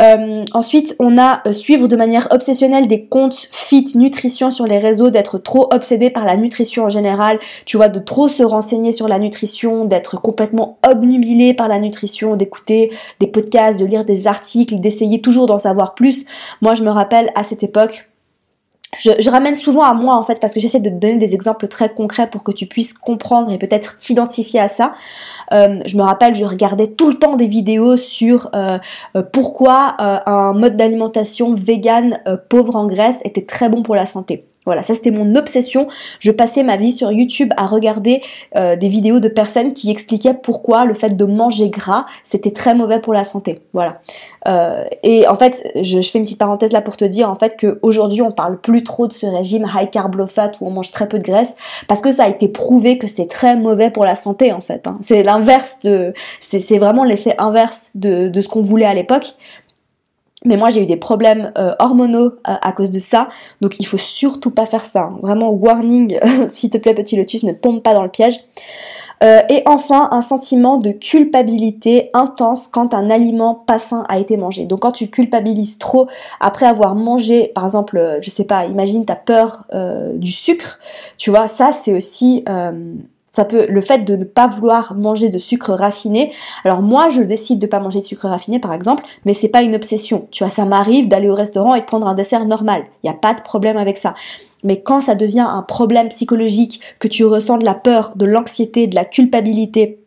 Euh, 0.00 0.44
ensuite, 0.52 0.96
on 0.98 1.18
a 1.18 1.42
euh, 1.46 1.52
suivre 1.52 1.86
de 1.86 1.96
manière 1.96 2.28
obsessionnelle 2.30 2.86
des 2.86 3.04
comptes 3.04 3.48
fit 3.52 3.84
nutrition 3.94 4.50
sur 4.50 4.66
les 4.66 4.78
réseaux, 4.78 5.10
d'être 5.10 5.38
trop 5.38 5.68
obsédé 5.72 6.10
par 6.10 6.24
la 6.24 6.36
nutrition 6.36 6.84
en 6.84 6.88
général, 6.88 7.38
tu 7.66 7.76
vois, 7.76 7.88
de 7.88 8.00
trop 8.00 8.28
se 8.28 8.42
renseigner 8.42 8.92
sur 8.92 9.08
la 9.08 9.18
nutrition, 9.18 9.84
d'être 9.84 10.20
complètement 10.20 10.78
obnubilé 10.88 11.54
par 11.54 11.68
la 11.68 11.78
nutrition, 11.78 12.36
d'écouter 12.36 12.90
des 13.20 13.26
podcasts, 13.26 13.78
de 13.78 13.84
lire 13.84 14.04
des 14.04 14.26
articles, 14.26 14.80
d'essayer 14.80 15.20
toujours 15.20 15.46
d'en 15.46 15.58
savoir 15.58 15.94
plus. 15.94 16.24
Moi, 16.62 16.74
je 16.74 16.82
me 16.82 16.90
rappelle 16.90 17.30
à 17.34 17.44
cette 17.44 17.62
époque, 17.62 18.10
je, 18.98 19.30
ramène 19.30 19.54
souvent 19.54 19.82
à 19.82 19.94
moi 19.94 20.16
en 20.16 20.22
fait 20.22 20.40
parce 20.40 20.52
que 20.52 20.60
j'essaie 20.60 20.80
de 20.80 20.90
te 20.90 20.94
donner 20.94 21.16
des 21.16 21.34
exemples 21.34 21.68
très 21.68 21.92
concrets 21.92 22.28
pour 22.28 22.42
que 22.42 22.50
tu 22.50 22.66
puisses 22.66 22.92
comprendre 22.92 23.52
et 23.52 23.58
peut-être 23.58 23.98
t'identifier 23.98 24.60
à 24.60 24.68
ça. 24.68 24.94
Euh, 25.52 25.78
je 25.86 25.96
me 25.96 26.02
rappelle, 26.02 26.34
je 26.34 26.44
regardais 26.44 26.88
tout 26.88 27.08
le 27.08 27.14
temps 27.14 27.36
des 27.36 27.46
vidéos 27.46 27.96
sur 27.96 28.50
euh, 28.54 28.78
euh, 29.16 29.22
pourquoi 29.22 29.96
un 30.00 30.52
mode 30.52 30.76
d'alimentation 30.76 31.54
vegan 31.54 32.20
pauvre 32.48 32.76
en 32.76 32.86
graisse 32.86 33.18
était 33.24 33.44
très 33.44 33.68
bon 33.68 33.82
pour 33.82 33.94
la 33.94 34.06
santé. 34.06 34.49
Voilà, 34.66 34.82
ça 34.82 34.92
c'était 34.92 35.10
mon 35.10 35.36
obsession. 35.36 35.88
Je 36.18 36.30
passais 36.30 36.62
ma 36.62 36.76
vie 36.76 36.92
sur 36.92 37.10
YouTube 37.10 37.50
à 37.56 37.66
regarder 37.66 38.20
euh, 38.56 38.76
des 38.76 38.88
vidéos 38.88 39.18
de 39.18 39.28
personnes 39.28 39.72
qui 39.72 39.90
expliquaient 39.90 40.34
pourquoi 40.34 40.84
le 40.84 40.92
fait 40.92 41.16
de 41.16 41.24
manger 41.24 41.70
gras 41.70 42.04
c'était 42.24 42.50
très 42.50 42.74
mauvais 42.74 43.00
pour 43.00 43.14
la 43.14 43.24
santé. 43.24 43.60
Voilà. 43.72 44.00
Euh, 44.48 44.84
et 45.02 45.26
en 45.26 45.34
fait, 45.34 45.72
je, 45.80 46.02
fais 46.02 46.18
une 46.18 46.24
petite 46.24 46.38
parenthèse 46.38 46.72
là 46.72 46.82
pour 46.82 46.98
te 46.98 47.06
dire 47.06 47.30
en 47.30 47.36
fait 47.36 47.56
qu'aujourd'hui 47.58 48.20
on 48.20 48.32
parle 48.32 48.60
plus 48.60 48.84
trop 48.84 49.06
de 49.06 49.14
ce 49.14 49.26
régime 49.26 49.66
high 49.74 49.88
carb 49.88 50.14
low 50.14 50.26
fat 50.26 50.52
où 50.60 50.66
on 50.66 50.70
mange 50.70 50.90
très 50.90 51.08
peu 51.08 51.18
de 51.18 51.24
graisse 51.24 51.56
parce 51.88 52.02
que 52.02 52.10
ça 52.10 52.24
a 52.24 52.28
été 52.28 52.48
prouvé 52.48 52.98
que 52.98 53.06
c'est 53.06 53.28
très 53.28 53.56
mauvais 53.56 53.90
pour 53.90 54.04
la 54.04 54.14
santé 54.14 54.52
en 54.52 54.60
fait. 54.60 54.86
Hein. 54.86 54.98
C'est 55.00 55.22
l'inverse 55.22 55.78
de, 55.84 56.12
c'est 56.42 56.78
vraiment 56.78 57.04
l'effet 57.04 57.34
inverse 57.38 57.90
de, 57.94 58.28
de 58.28 58.40
ce 58.42 58.48
qu'on 58.48 58.60
voulait 58.60 58.84
à 58.84 58.94
l'époque. 58.94 59.36
Mais 60.44 60.56
moi 60.56 60.70
j'ai 60.70 60.82
eu 60.82 60.86
des 60.86 60.96
problèmes 60.96 61.52
euh, 61.58 61.74
hormonaux 61.78 62.32
euh, 62.48 62.54
à 62.62 62.72
cause 62.72 62.90
de 62.90 62.98
ça, 62.98 63.28
donc 63.60 63.78
il 63.78 63.84
faut 63.84 63.98
surtout 63.98 64.50
pas 64.50 64.64
faire 64.64 64.84
ça. 64.84 65.02
Hein. 65.02 65.18
Vraiment 65.22 65.50
warning, 65.50 66.18
s'il 66.48 66.70
te 66.70 66.78
plaît 66.78 66.94
petit 66.94 67.16
lotus, 67.16 67.42
ne 67.42 67.52
tombe 67.52 67.82
pas 67.82 67.92
dans 67.92 68.02
le 68.02 68.08
piège. 68.08 68.40
Euh, 69.22 69.42
et 69.50 69.62
enfin, 69.66 70.08
un 70.12 70.22
sentiment 70.22 70.78
de 70.78 70.92
culpabilité 70.92 72.08
intense 72.14 72.68
quand 72.68 72.94
un 72.94 73.10
aliment 73.10 73.54
pas 73.54 73.78
sain 73.78 74.06
a 74.08 74.18
été 74.18 74.38
mangé. 74.38 74.64
Donc 74.64 74.80
quand 74.80 74.92
tu 74.92 75.10
culpabilises 75.10 75.76
trop 75.76 76.08
après 76.40 76.64
avoir 76.64 76.94
mangé, 76.94 77.48
par 77.54 77.66
exemple, 77.66 78.18
je 78.22 78.30
sais 78.30 78.44
pas, 78.44 78.64
imagine 78.64 79.04
t'as 79.04 79.16
peur 79.16 79.66
du 80.14 80.32
sucre, 80.32 80.78
tu 81.18 81.28
vois, 81.28 81.48
ça 81.48 81.70
c'est 81.72 81.94
aussi 81.94 82.44
ça 83.32 83.44
peut, 83.44 83.66
le 83.68 83.80
fait 83.80 84.04
de 84.04 84.16
ne 84.16 84.24
pas 84.24 84.48
vouloir 84.48 84.94
manger 84.94 85.28
de 85.28 85.38
sucre 85.38 85.72
raffiné. 85.72 86.32
Alors 86.64 86.82
moi, 86.82 87.10
je 87.10 87.22
décide 87.22 87.58
de 87.58 87.66
pas 87.66 87.80
manger 87.80 88.00
de 88.00 88.04
sucre 88.04 88.28
raffiné, 88.28 88.58
par 88.58 88.72
exemple, 88.72 89.04
mais 89.24 89.34
c'est 89.34 89.48
pas 89.48 89.62
une 89.62 89.74
obsession. 89.74 90.26
Tu 90.30 90.44
vois, 90.44 90.52
ça 90.52 90.64
m'arrive 90.64 91.08
d'aller 91.08 91.28
au 91.28 91.34
restaurant 91.34 91.74
et 91.74 91.80
de 91.80 91.84
prendre 91.86 92.06
un 92.06 92.14
dessert 92.14 92.44
normal. 92.44 92.84
Il 93.02 93.06
n'y 93.06 93.14
a 93.14 93.18
pas 93.18 93.34
de 93.34 93.42
problème 93.42 93.76
avec 93.76 93.96
ça. 93.96 94.14
Mais 94.62 94.82
quand 94.82 95.00
ça 95.00 95.14
devient 95.14 95.46
un 95.48 95.62
problème 95.62 96.08
psychologique, 96.08 96.80
que 96.98 97.08
tu 97.08 97.24
ressens 97.24 97.58
de 97.58 97.64
la 97.64 97.74
peur, 97.74 98.12
de 98.16 98.26
l'anxiété, 98.26 98.86
de 98.86 98.94
la 98.94 99.04
culpabilité, 99.04 99.99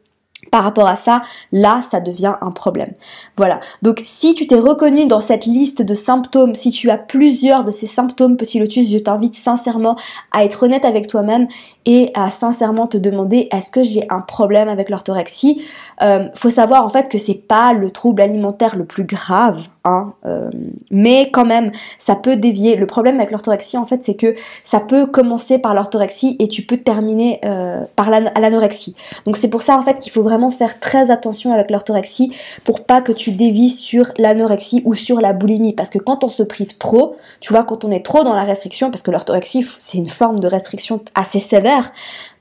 par 0.51 0.63
rapport 0.63 0.87
à 0.87 0.95
ça, 0.95 1.21
là, 1.51 1.81
ça 1.89 1.99
devient 1.99 2.35
un 2.41 2.51
problème. 2.51 2.93
Voilà. 3.37 3.59
Donc, 3.81 4.01
si 4.03 4.33
tu 4.33 4.47
t'es 4.47 4.59
reconnu 4.59 5.05
dans 5.05 5.19
cette 5.19 5.45
liste 5.45 5.81
de 5.81 5.93
symptômes, 5.93 6.55
si 6.55 6.71
tu 6.71 6.89
as 6.89 6.97
plusieurs 6.97 7.63
de 7.63 7.71
ces 7.71 7.87
symptômes, 7.87 8.37
petit 8.37 8.59
lotus, 8.59 8.89
je 8.89 8.97
t'invite 8.97 9.35
sincèrement 9.35 9.95
à 10.31 10.43
être 10.43 10.63
honnête 10.63 10.85
avec 10.85 11.07
toi-même 11.07 11.47
et 11.85 12.11
à 12.13 12.29
sincèrement 12.29 12.87
te 12.87 12.97
demander 12.97 13.47
est-ce 13.51 13.71
que 13.71 13.83
j'ai 13.83 14.05
un 14.09 14.21
problème 14.21 14.69
avec 14.69 14.89
l'orthorexie? 14.89 15.63
Euh, 16.01 16.27
Faut 16.35 16.49
savoir 16.49 16.85
en 16.85 16.89
fait 16.89 17.09
que 17.09 17.17
c'est 17.17 17.33
pas 17.47 17.73
le 17.73 17.91
trouble 17.91 18.21
alimentaire 18.21 18.75
le 18.75 18.85
plus 18.85 19.03
grave, 19.03 19.67
euh, 19.85 20.49
mais 20.91 21.29
quand 21.31 21.45
même 21.45 21.71
ça 21.99 22.15
peut 22.15 22.35
dévier. 22.35 22.75
Le 22.75 22.87
problème 22.87 23.17
avec 23.17 23.31
l'orthorexie 23.31 23.77
en 23.77 23.85
fait 23.85 24.03
c'est 24.03 24.15
que 24.15 24.35
ça 24.63 24.79
peut 24.79 25.05
commencer 25.05 25.59
par 25.59 25.73
l'orthorexie 25.73 26.35
et 26.39 26.47
tu 26.47 26.61
peux 26.61 26.77
terminer 26.77 27.39
euh, 27.45 27.83
par 27.95 28.09
l'anorexie. 28.09 28.95
Donc 29.25 29.37
c'est 29.37 29.49
pour 29.49 29.61
ça 29.61 29.77
en 29.77 29.81
fait 29.81 29.99
qu'il 29.99 30.11
faut 30.11 30.23
vraiment 30.23 30.51
faire 30.51 30.79
très 30.79 31.11
attention 31.11 31.53
avec 31.53 31.69
l'orthorexie 31.71 32.33
pour 32.63 32.85
pas 32.85 33.01
que 33.01 33.11
tu 33.11 33.31
dévies 33.31 33.69
sur 33.69 34.11
l'anorexie 34.17 34.81
ou 34.85 34.95
sur 34.95 35.19
la 35.21 35.33
boulimie 35.33 35.73
parce 35.73 35.89
que 35.89 35.99
quand 35.99 36.23
on 36.23 36.29
se 36.29 36.43
prive 36.43 36.77
trop, 36.77 37.15
tu 37.39 37.53
vois 37.53 37.63
quand 37.63 37.83
on 37.85 37.91
est 37.91 38.05
trop 38.05 38.23
dans 38.23 38.35
la 38.35 38.43
restriction 38.43 38.89
parce 38.89 39.03
que 39.03 39.11
l'orthorexie 39.11 39.65
c'est 39.79 39.97
une 39.97 40.09
forme 40.09 40.39
de 40.39 40.47
restriction 40.47 41.01
assez 41.15 41.39
sévère 41.39 41.91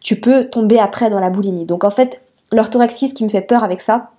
tu 0.02 0.20
peux 0.20 0.44
tomber 0.44 0.78
après 0.78 1.10
dans 1.10 1.20
la 1.20 1.30
boulimie. 1.30 1.64
Donc 1.64 1.84
en 1.84 1.90
fait, 1.90 2.20
l'orthorexie, 2.50 3.08
ce 3.08 3.14
qui 3.14 3.24
me 3.24 3.28
fait 3.28 3.40
peur 3.40 3.64
avec 3.64 3.80
ça, 3.80 4.10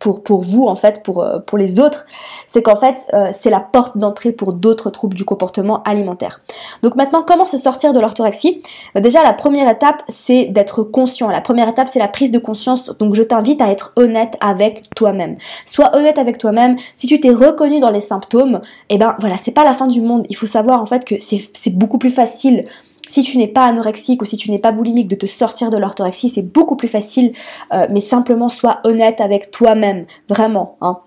pour, 0.00 0.40
vous 0.40 0.64
en 0.66 0.76
fait, 0.76 1.02
pour, 1.02 1.22
euh, 1.22 1.38
pour 1.38 1.58
les 1.58 1.78
autres, 1.78 2.06
c'est 2.48 2.62
qu'en 2.62 2.76
fait 2.76 3.06
euh, 3.12 3.28
c'est 3.32 3.50
la 3.50 3.60
porte 3.60 3.98
d'entrée 3.98 4.32
pour 4.32 4.54
d'autres 4.54 4.90
troubles 4.90 5.14
du 5.14 5.24
comportement 5.24 5.82
alimentaire. 5.82 6.40
Donc 6.82 6.96
maintenant, 6.96 7.22
comment 7.26 7.44
se 7.44 7.58
sortir 7.58 7.92
de 7.92 8.00
l'orthorexie? 8.00 8.62
Euh, 8.96 9.00
Déjà 9.00 9.22
la 9.22 9.34
première 9.34 9.68
étape 9.68 10.02
c'est 10.08 10.46
d'être 10.46 10.82
conscient. 10.82 11.28
La 11.28 11.42
première 11.42 11.68
étape 11.68 11.88
c'est 11.88 11.98
la 11.98 12.08
prise 12.08 12.30
de 12.30 12.38
conscience. 12.38 12.84
Donc 12.98 13.14
je 13.14 13.22
t'invite 13.22 13.60
à 13.60 13.70
être 13.70 13.92
honnête 13.96 14.36
avec 14.40 14.88
toi-même. 14.96 15.36
Sois 15.66 15.94
honnête 15.94 16.18
avec 16.18 16.38
toi-même. 16.38 16.76
Si 16.96 17.06
tu 17.06 17.20
t'es 17.20 17.30
reconnu 17.30 17.80
dans 17.80 17.90
les 17.90 18.00
symptômes, 18.00 18.60
eh 18.88 18.96
ben 18.96 19.16
voilà, 19.20 19.36
c'est 19.42 19.50
pas 19.52 19.64
la 19.64 19.74
fin 19.74 19.86
du 19.86 20.00
monde. 20.00 20.26
Il 20.30 20.36
faut 20.36 20.46
savoir 20.46 20.80
en 20.80 20.86
fait 20.86 21.04
que 21.04 21.16
c'est 21.20 21.76
beaucoup 21.76 21.98
plus 21.98 22.10
facile 22.10 22.64
si 23.10 23.24
tu 23.24 23.38
n'es 23.38 23.48
pas 23.48 23.64
anorexique 23.64 24.22
ou 24.22 24.24
si 24.24 24.36
tu 24.36 24.50
n'es 24.50 24.58
pas 24.58 24.72
boulimique, 24.72 25.08
de 25.08 25.16
te 25.16 25.26
sortir 25.26 25.70
de 25.70 25.76
l'orthorexie, 25.76 26.28
c'est 26.28 26.42
beaucoup 26.42 26.76
plus 26.76 26.88
facile, 26.88 27.32
euh, 27.72 27.86
mais 27.90 28.00
simplement 28.00 28.48
sois 28.48 28.80
honnête 28.84 29.20
avec 29.20 29.50
toi-même, 29.50 30.06
vraiment. 30.28 30.76
Hein. 30.80 31.00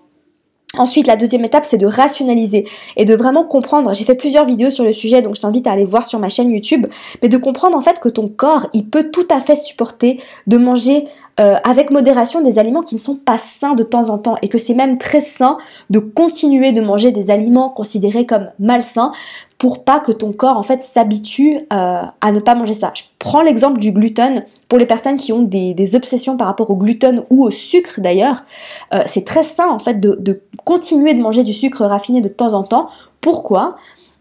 Ensuite, 0.76 1.06
la 1.06 1.16
deuxième 1.16 1.44
étape, 1.44 1.64
c'est 1.64 1.78
de 1.78 1.86
rationaliser 1.86 2.66
et 2.96 3.04
de 3.04 3.14
vraiment 3.14 3.44
comprendre. 3.44 3.94
J'ai 3.94 4.04
fait 4.04 4.16
plusieurs 4.16 4.44
vidéos 4.44 4.70
sur 4.70 4.84
le 4.84 4.92
sujet, 4.92 5.22
donc 5.22 5.36
je 5.36 5.40
t'invite 5.40 5.66
à 5.66 5.72
aller 5.72 5.84
voir 5.84 6.04
sur 6.04 6.18
ma 6.18 6.28
chaîne 6.28 6.50
YouTube, 6.50 6.86
mais 7.22 7.28
de 7.28 7.36
comprendre 7.36 7.76
en 7.76 7.80
fait 7.80 8.00
que 8.00 8.08
ton 8.08 8.28
corps, 8.28 8.66
il 8.72 8.88
peut 8.90 9.10
tout 9.10 9.26
à 9.30 9.40
fait 9.40 9.56
supporter 9.56 10.20
de 10.46 10.58
manger 10.58 11.06
euh, 11.40 11.56
avec 11.64 11.90
modération 11.90 12.40
des 12.40 12.58
aliments 12.58 12.82
qui 12.82 12.96
ne 12.96 13.00
sont 13.00 13.16
pas 13.16 13.38
sains 13.38 13.74
de 13.74 13.82
temps 13.82 14.10
en 14.10 14.18
temps 14.18 14.36
et 14.42 14.48
que 14.48 14.58
c'est 14.58 14.74
même 14.74 14.98
très 14.98 15.20
sain 15.20 15.58
de 15.90 15.98
continuer 16.00 16.72
de 16.72 16.80
manger 16.80 17.12
des 17.12 17.30
aliments 17.30 17.70
considérés 17.70 18.26
comme 18.26 18.50
malsains 18.58 19.12
pour 19.58 19.84
pas 19.84 20.00
que 20.00 20.12
ton 20.12 20.32
corps 20.32 20.56
en 20.56 20.62
fait 20.62 20.82
s'habitue 20.82 21.60
euh, 21.72 22.02
à 22.20 22.32
ne 22.32 22.40
pas 22.40 22.54
manger 22.54 22.74
ça. 22.74 22.92
Je 22.94 23.02
prends 23.18 23.42
l'exemple 23.42 23.78
du 23.78 23.92
gluten 23.92 24.44
pour 24.68 24.78
les 24.78 24.86
personnes 24.86 25.16
qui 25.16 25.32
ont 25.32 25.42
des, 25.42 25.96
obsessions 25.96 26.36
par 26.36 26.46
rapport 26.46 26.70
au 26.70 26.76
gluten 26.76 27.24
ou 27.30 27.44
au 27.44 27.50
sucre 27.50 28.00
d'ailleurs. 28.00 28.44
Euh, 28.92 29.02
c'est 29.06 29.24
très 29.24 29.42
sain 29.42 29.68
en 29.68 29.78
fait 29.78 30.00
de, 30.00 30.42
continuer 30.64 31.14
de 31.14 31.20
manger 31.20 31.44
du 31.44 31.52
sucre 31.52 31.84
raffiné 31.84 32.20
de 32.20 32.28
temps 32.28 32.54
en 32.54 32.62
temps. 32.62 32.88
Pourquoi? 33.20 33.76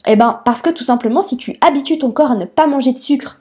Eh 0.08 0.16
ben 0.16 0.42
parce 0.46 0.62
que 0.62 0.70
tout 0.70 0.84
simplement 0.84 1.22
si 1.22 1.38
tu 1.38 1.56
habitues 1.62 1.98
ton 1.98 2.12
corps 2.12 2.32
à 2.32 2.36
ne 2.36 2.46
pas 2.46 2.68
manger 2.68 2.92
de 2.92 2.98
sucre 2.98 3.40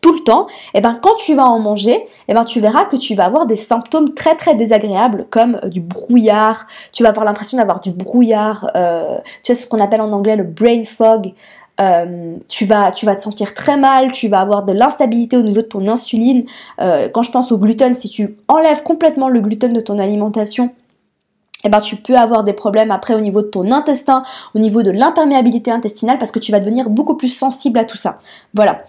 tout 0.00 0.12
le 0.12 0.20
temps, 0.20 0.46
et 0.74 0.78
eh 0.78 0.80
ben 0.82 0.98
quand 1.00 1.14
tu 1.16 1.34
vas 1.34 1.46
en 1.46 1.58
manger, 1.58 1.94
et 1.94 2.08
eh 2.28 2.34
ben 2.34 2.44
tu 2.44 2.60
verras 2.60 2.84
que 2.84 2.96
tu 2.96 3.14
vas 3.14 3.24
avoir 3.24 3.46
des 3.46 3.56
symptômes 3.56 4.12
très 4.12 4.34
très 4.36 4.54
désagréables 4.54 5.26
comme 5.30 5.58
euh, 5.64 5.68
du 5.68 5.80
brouillard, 5.80 6.66
tu 6.92 7.02
vas 7.02 7.08
avoir 7.08 7.24
l'impression 7.24 7.56
d'avoir 7.56 7.80
du 7.80 7.90
brouillard, 7.90 8.70
euh, 8.76 9.16
tu 9.42 9.54
sais 9.54 9.54
ce 9.54 9.66
qu'on 9.66 9.80
appelle 9.80 10.02
en 10.02 10.12
anglais 10.12 10.36
le 10.36 10.44
brain 10.44 10.84
fog, 10.84 11.32
euh, 11.80 12.36
tu 12.48 12.66
vas 12.66 12.92
tu 12.92 13.06
vas 13.06 13.16
te 13.16 13.22
sentir 13.22 13.54
très 13.54 13.78
mal, 13.78 14.12
tu 14.12 14.28
vas 14.28 14.40
avoir 14.40 14.64
de 14.64 14.74
l'instabilité 14.74 15.38
au 15.38 15.42
niveau 15.42 15.62
de 15.62 15.66
ton 15.66 15.88
insuline. 15.88 16.44
quand 16.78 17.22
je 17.22 17.30
pense 17.30 17.50
au 17.50 17.56
gluten, 17.56 17.94
si 17.94 18.10
tu 18.10 18.36
enlèves 18.48 18.82
complètement 18.82 19.30
le 19.30 19.40
gluten 19.40 19.72
de 19.72 19.80
ton 19.80 19.98
alimentation, 19.98 20.70
eh 21.64 21.70
ben 21.70 21.80
tu 21.80 21.96
peux 21.96 22.16
avoir 22.16 22.44
des 22.44 22.52
problèmes 22.52 22.90
après 22.90 23.14
au 23.14 23.20
niveau 23.20 23.40
de 23.40 23.48
ton 23.48 23.72
intestin, 23.72 24.22
au 24.54 24.58
niveau 24.58 24.82
de 24.82 24.90
l'imperméabilité 24.90 25.70
intestinale 25.70 26.18
parce 26.18 26.30
que 26.30 26.38
tu 26.38 26.52
vas 26.52 26.60
devenir 26.60 26.90
beaucoup 26.90 27.16
plus 27.16 27.34
sensible 27.34 27.78
à 27.78 27.84
tout 27.84 27.96
ça. 27.96 28.18
Voilà. 28.52 28.84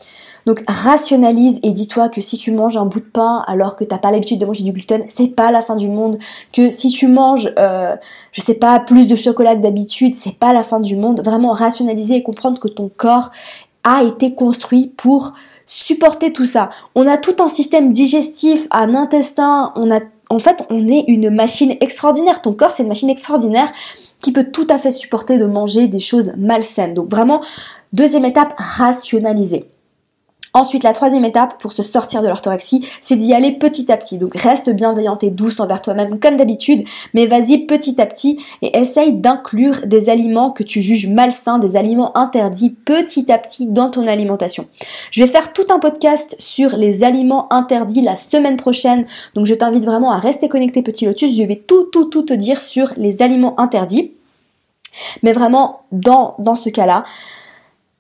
Donc 0.46 0.64
rationalise 0.68 1.60
et 1.64 1.72
dis-toi 1.72 2.10
que 2.10 2.22
si 2.22 2.38
tu 2.38 2.52
manges 2.52 2.78
un 2.78 2.86
bout 2.86 3.00
de 3.00 3.06
pain 3.06 3.44
alors 3.48 3.76
que 3.76 3.84
t'as 3.84 3.98
pas 3.98 4.12
l'habitude 4.12 4.40
de 4.40 4.46
manger 4.46 4.64
du 4.64 4.72
gluten, 4.72 5.04
c'est 5.10 5.36
pas 5.36 5.52
la 5.52 5.62
fin 5.62 5.76
du 5.76 5.90
monde. 5.90 6.20
Que 6.54 6.70
si 6.70 6.90
tu 6.90 7.08
manges, 7.08 7.52
euh, 7.58 7.94
je 8.32 8.42
sais 8.42 8.54
pas, 8.54 8.80
plus 8.80 9.08
de 9.08 9.16
chocolat 9.16 9.56
que 9.56 9.62
d'habitude, 9.62 10.14
c'est 10.16 10.36
pas 10.36 10.54
la 10.54 10.64
fin 10.64 10.80
du 10.80 10.96
monde. 10.96 11.22
Vraiment 11.24 11.54
rationaliser 11.54 12.16
et 12.16 12.24
comprendre 12.24 12.60
que 12.60 12.68
ton 12.68 12.92
corps 12.96 13.32
a 13.84 14.04
été 14.04 14.36
construit 14.36 14.92
pour 14.98 15.34
supporter 15.66 16.32
tout 16.32 16.46
ça. 16.46 16.70
On 16.94 17.08
a 17.08 17.18
tout 17.18 17.36
un 17.40 17.48
système 17.48 17.92
digestif, 17.92 18.68
un 18.72 18.94
intestin, 18.94 19.74
on 19.76 19.92
a 19.92 20.00
en 20.30 20.40
fait, 20.40 20.64
on 20.72 20.88
est 20.88 21.06
une 21.08 21.30
machine 21.30 21.76
extraordinaire. 21.82 22.42
Ton 22.42 22.54
corps, 22.54 22.72
c'est 22.72 22.82
une 22.82 22.90
machine 22.90 23.12
extraordinaire 23.12 23.72
qui 24.22 24.32
peut 24.32 24.46
tout 24.46 24.66
à 24.72 24.80
fait 24.80 24.90
supporter 24.92 25.38
de 25.38 25.46
manger 25.46 25.88
des 25.88 26.00
choses 26.00 26.34
malsaines. 26.36 26.96
Donc 26.96 27.10
vraiment, 27.12 27.42
deuxième 27.94 28.26
étape, 28.26 28.56
rationaliser. 28.58 29.68
Ensuite, 30.56 30.84
la 30.84 30.94
troisième 30.94 31.26
étape 31.26 31.62
pour 31.62 31.74
se 31.74 31.84
sortir 31.84 32.22
de 32.22 32.30
l'orthorexie, 32.30 32.88
c'est 33.02 33.18
d'y 33.18 33.34
aller 33.34 33.52
petit 33.52 33.92
à 33.92 33.98
petit. 33.98 34.18
Donc 34.18 34.38
reste 34.38 34.70
bienveillante 34.70 35.22
et 35.26 35.30
douce 35.30 35.60
envers 35.60 35.82
toi-même 35.82 36.18
comme 36.18 36.38
d'habitude, 36.38 36.86
mais 37.14 37.26
vas-y 37.26 37.66
petit 37.66 38.00
à 38.00 38.06
petit 38.06 38.40
et 38.62 38.78
essaye 38.78 39.12
d'inclure 39.12 39.86
des 39.86 40.10
aliments 40.10 40.52
que 40.52 40.64
tu 40.64 40.82
juges 40.82 41.10
malsains, 41.10 41.60
des 41.60 41.76
aliments 41.76 42.18
interdits 42.18 42.70
petit 42.70 43.30
à 43.34 43.38
petit 43.38 43.66
dans 43.66 43.90
ton 43.90 44.08
alimentation. 44.08 44.66
Je 45.12 45.24
vais 45.24 45.30
faire 45.30 45.52
tout 45.52 45.68
un 45.72 45.80
podcast 45.80 46.38
sur 46.40 46.78
les 46.78 47.04
aliments 47.04 47.52
interdits 47.52 48.02
la 48.02 48.16
semaine 48.16 48.56
prochaine, 48.56 49.06
donc 49.34 49.48
je 49.48 49.56
t'invite 49.56 49.84
vraiment 49.84 50.12
à 50.12 50.20
rester 50.20 50.48
connecté 50.48 50.82
petit 50.82 51.06
lotus, 51.06 51.36
je 51.36 51.44
vais 51.44 51.58
tout 51.58 51.90
tout 51.92 52.06
tout 52.06 52.24
te 52.24 52.34
dire 52.34 52.62
sur 52.62 52.94
les 52.96 53.22
aliments 53.22 53.60
interdits. 53.60 54.14
Mais 55.22 55.34
vraiment, 55.34 55.82
dans, 55.92 56.36
dans 56.40 56.56
ce 56.56 56.70
cas-là, 56.70 57.04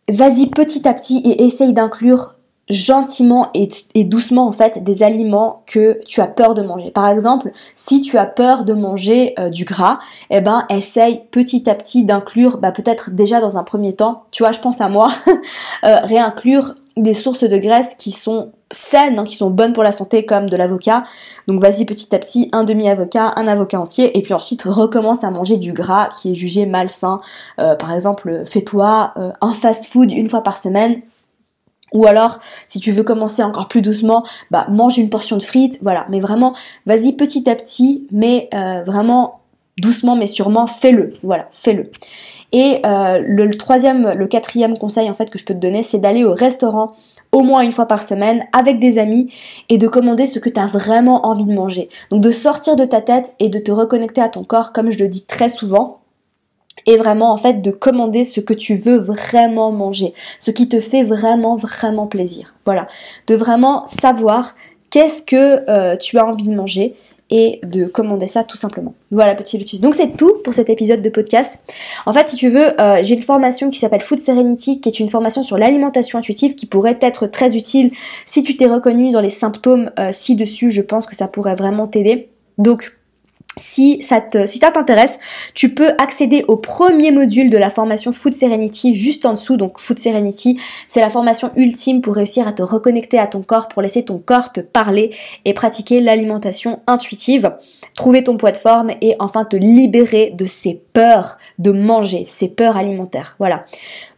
vas-y 0.08 0.48
petit 0.48 0.88
à 0.88 0.94
petit 0.94 1.18
et 1.26 1.44
essaye 1.44 1.74
d'inclure 1.74 2.35
gentiment 2.69 3.51
et, 3.54 3.69
doucement 4.04 4.47
en 4.47 4.51
fait 4.51 4.84
des 4.84 5.04
aliments 5.04 5.63
que 5.67 5.99
tu 6.06 6.21
as 6.21 6.28
peur 6.28 6.54
de 6.54 6.62
manger. 6.62 6.91
Par 6.91 7.08
exemple, 7.08 7.51
si 7.75 8.01
tu 8.01 8.17
as 8.17 8.25
peur 8.25 8.65
de 8.65 8.73
manger 8.73 9.34
euh, 9.39 9.49
du 9.49 9.65
gras, 9.65 9.99
eh 10.32 10.41
ben 10.41 10.65
essaye 10.69 11.21
petit 11.32 11.69
à 11.69 11.75
petit 11.75 12.06
d'inclure, 12.06 12.58
bah, 12.58 12.71
peut-être 12.71 13.12
déjà 13.12 13.39
dans 13.39 13.58
un 13.58 13.63
premier 13.63 13.93
temps, 13.93 14.23
tu 14.32 14.43
vois, 14.43 14.51
je 14.51 14.60
pense 14.60 14.82
à 14.82 14.89
moi, 14.89 15.10
euh, 15.86 15.97
réinclure 16.04 16.75
des 16.97 17.13
sources 17.13 17.43
de 17.43 17.58
graisse 17.58 17.93
qui 17.97 18.12
sont 18.12 18.51
saines, 18.71 19.19
hein, 19.19 19.23
qui 19.23 19.36
sont 19.36 19.49
bonnes 19.49 19.73
pour 19.73 19.84
la 19.84 19.91
santé, 19.91 20.25
comme 20.25 20.49
de 20.49 20.56
l'avocat. 20.56 21.04
Donc 21.47 21.62
vas-y 21.62 21.86
petit 21.86 22.13
à 22.15 22.19
petit, 22.19 22.49
un 22.51 22.63
demi-avocat, 22.63 23.34
un 23.36 23.47
avocat 23.47 23.80
entier, 23.80 24.17
et 24.17 24.21
puis 24.21 24.34
ensuite 24.34 24.63
recommence 24.63 25.23
à 25.23 25.32
manger 25.32 25.58
du 25.58 25.73
gras 25.73 26.10
qui 26.10 26.32
est 26.32 26.36
jugé 26.36 26.65
malsain. 26.65 27.21
Euh, 27.60 27.75
par 27.75 27.93
exemple, 27.93 28.43
fais-toi 28.45 29.13
euh, 29.17 29.32
un 29.41 29.54
fast-food 29.54 30.12
une 30.12 30.30
fois 30.30 30.41
par 30.41 30.58
semaine. 30.58 31.01
Ou 31.95 32.05
alors, 32.05 32.39
si 32.67 32.79
tu 32.79 32.91
veux 32.91 33.01
commencer 33.01 33.41
encore 33.41 33.67
plus 33.67 33.81
doucement, 33.81 34.23
bah 34.51 34.67
mange 34.69 34.99
une 34.99 35.10
portion 35.10 35.38
de 35.38 35.43
frites, 35.43 35.79
voilà. 35.81 36.05
Mais 36.10 36.19
vraiment, 36.19 36.53
vas-y 36.86 37.13
petit 37.13 37.49
à 37.49 37.55
petit, 37.55 38.05
mais 38.12 38.49
euh, 38.53 38.84
vraiment 38.84 39.39
doucement 39.81 40.15
mais 40.15 40.27
sûrement, 40.27 40.67
fais-le. 40.67 41.13
Voilà, 41.23 41.49
fais-le. 41.51 41.89
Et 42.51 42.81
le, 42.84 43.45
le, 43.45 43.55
troisième, 43.55 44.13
le 44.13 44.27
quatrième 44.27 44.77
conseil 44.77 45.10
en 45.10 45.13
fait 45.13 45.29
que 45.29 45.39
je 45.39 45.43
peux 45.43 45.53
te 45.53 45.60
donner, 45.60 45.84
c'est 45.84 45.97
d'aller 45.97 46.23
au 46.23 46.34
restaurant 46.34 46.93
au 47.36 47.41
moins 47.41 47.62
une 47.62 47.73
fois 47.73 47.86
par 47.86 48.01
semaine 48.01 48.45
avec 48.53 48.79
des 48.79 48.97
amis 48.97 49.31
et 49.67 49.77
de 49.77 49.88
commander 49.89 50.25
ce 50.25 50.39
que 50.39 50.49
tu 50.49 50.60
as 50.60 50.67
vraiment 50.67 51.27
envie 51.27 51.45
de 51.45 51.53
manger. 51.53 51.89
Donc 52.10 52.21
de 52.21 52.31
sortir 52.31 52.77
de 52.77 52.86
ta 52.86 53.01
tête 53.01 53.36
et 53.39 53.49
de 53.49 53.60
te 53.60 53.71
reconnecter 53.71 54.21
à 54.21 54.29
ton 54.29 54.45
corps 54.45 54.71
comme 54.71 54.89
je 54.89 54.99
le 54.99 55.10
dis 55.10 55.25
très 55.25 55.49
souvent 55.49 55.99
et 56.86 56.98
vraiment 56.98 57.32
en 57.32 57.38
fait 57.38 57.62
de 57.62 57.72
commander 57.72 58.24
ce 58.24 58.40
que 58.40 58.54
tu 58.54 58.76
veux 58.76 58.98
vraiment 58.98 59.72
manger, 59.72 60.14
ce 60.40 60.52
qui 60.52 60.70
te 60.70 60.80
fait 60.80 61.04
vraiment 61.04 61.56
vraiment 61.56 62.08
plaisir. 62.08 62.56
Voilà, 62.66 62.88
de 63.28 63.36
vraiment 63.36 63.88
savoir 63.88 64.56
qu'est-ce 64.90 65.22
que 65.22 65.70
euh, 65.70 65.96
tu 65.96 66.18
as 66.18 66.26
envie 66.26 66.48
de 66.48 66.56
manger 66.56 66.96
et 67.32 67.60
de 67.66 67.86
commander 67.86 68.28
ça 68.28 68.44
tout 68.44 68.58
simplement. 68.58 68.94
Voilà, 69.10 69.34
petit 69.34 69.58
lotus. 69.58 69.82
Donc 69.82 69.96
c'est 69.96 70.16
tout 70.16 70.36
pour 70.44 70.54
cet 70.54 70.70
épisode 70.70 71.02
de 71.02 71.10
podcast. 71.10 71.58
En 72.06 72.14
fait, 72.14 72.30
si 72.30 72.36
tu 72.36 72.50
veux, 72.50 72.80
euh, 72.80 73.00
j'ai 73.02 73.16
une 73.16 73.24
formation 73.24 73.70
qui 73.70 73.80
s'appelle 73.80 74.02
Food 74.02 74.20
Serenity, 74.20 74.80
qui 74.80 74.90
est 74.90 75.00
une 75.00 75.10
formation 75.10 75.42
sur 75.42 75.58
l'alimentation 75.58 76.20
intuitive 76.20 76.54
qui 76.54 76.68
pourrait 76.68 77.00
être 77.02 77.26
très 77.26 77.56
utile 77.56 77.92
si 78.28 78.44
tu 78.44 78.56
t'es 78.58 78.68
reconnu 78.68 79.12
dans 79.12 79.22
les 79.22 79.32
symptômes 79.32 79.92
euh, 79.98 80.12
ci-dessus. 80.12 80.70
Je 80.70 80.82
pense 80.82 81.08
que 81.08 81.16
ça 81.16 81.28
pourrait 81.28 81.56
vraiment 81.56 81.88
t'aider. 81.88 82.30
Donc 82.60 82.94
si 83.58 84.04
ça 84.04 84.22
te, 84.22 84.46
si 84.46 84.60
t'intéresse, 84.60 85.20
tu 85.54 85.74
peux 85.74 85.91
accéder 85.98 86.44
au 86.48 86.58
premier 86.58 87.12
module 87.12 87.50
de 87.50 87.58
la 87.58 87.70
formation 87.70 88.12
Food 88.12 88.34
Serenity 88.34 88.94
juste 88.94 89.26
en 89.26 89.32
dessous. 89.32 89.58
Donc 89.58 89.80
Food 89.80 90.00
Serenity, 90.00 90.60
c'est 90.88 91.02
la 91.02 91.10
formation 91.10 91.52
ultime 91.56 92.02
pour 92.02 92.15
réussir 92.15 92.48
à 92.48 92.54
te 92.54 92.62
reconnecter 92.62 93.18
à 93.18 93.28
ton 93.28 93.41
corps, 93.41 93.68
pour 93.68 93.82
laisser 93.82 94.04
ton 94.04 94.18
corps 94.18 94.52
te 94.52 94.60
parler 94.60 95.12
et 95.46 95.54
pratiquer 95.54 96.02
l'alimentation 96.02 96.80
intuitive, 96.88 97.54
trouver 97.96 98.24
ton 98.24 98.38
poids 98.38 98.52
de 98.52 98.58
forme 98.58 98.91
et 99.02 99.15
enfin 99.20 99.46
te 99.46 99.56
libérer 99.56 100.34
de 100.36 100.46
ces 100.46 100.82
peurs 100.94 101.38
de 101.60 101.72
manger, 101.72 102.26
ces 102.28 102.48
peurs 102.48 102.78
alimentaires. 102.78 103.36
Voilà. 103.39 103.65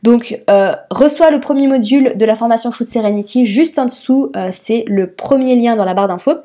Donc 0.04 0.41
euh, 0.50 0.73
reçois 0.89 1.32
le 1.32 1.39
premier 1.39 1.67
module 1.67 2.13
de 2.15 2.26
la 2.26 2.36
formation 2.36 2.71
Food 2.71 2.88
Serenity 2.88 3.45
juste 3.45 3.78
en 3.78 3.86
dessous, 3.86 4.32
euh, 4.36 4.50
c'est 4.52 4.84
le 4.88 5.12
premier 5.12 5.56
lien 5.56 5.76
dans 5.76 5.86
la 5.86 5.93
barre 5.93 6.08
d'infos. 6.08 6.36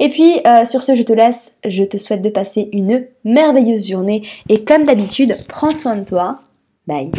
Et 0.00 0.08
puis 0.08 0.40
euh, 0.46 0.64
sur 0.64 0.82
ce, 0.82 0.94
je 0.94 1.02
te 1.02 1.12
laisse, 1.12 1.52
je 1.66 1.84
te 1.84 1.96
souhaite 1.96 2.22
de 2.22 2.31
passer 2.32 2.68
une 2.72 3.06
merveilleuse 3.24 3.88
journée 3.88 4.26
et 4.48 4.64
comme 4.64 4.84
d'habitude, 4.84 5.36
prends 5.48 5.70
soin 5.70 5.96
de 5.96 6.04
toi. 6.04 6.40
Bye 6.86 7.10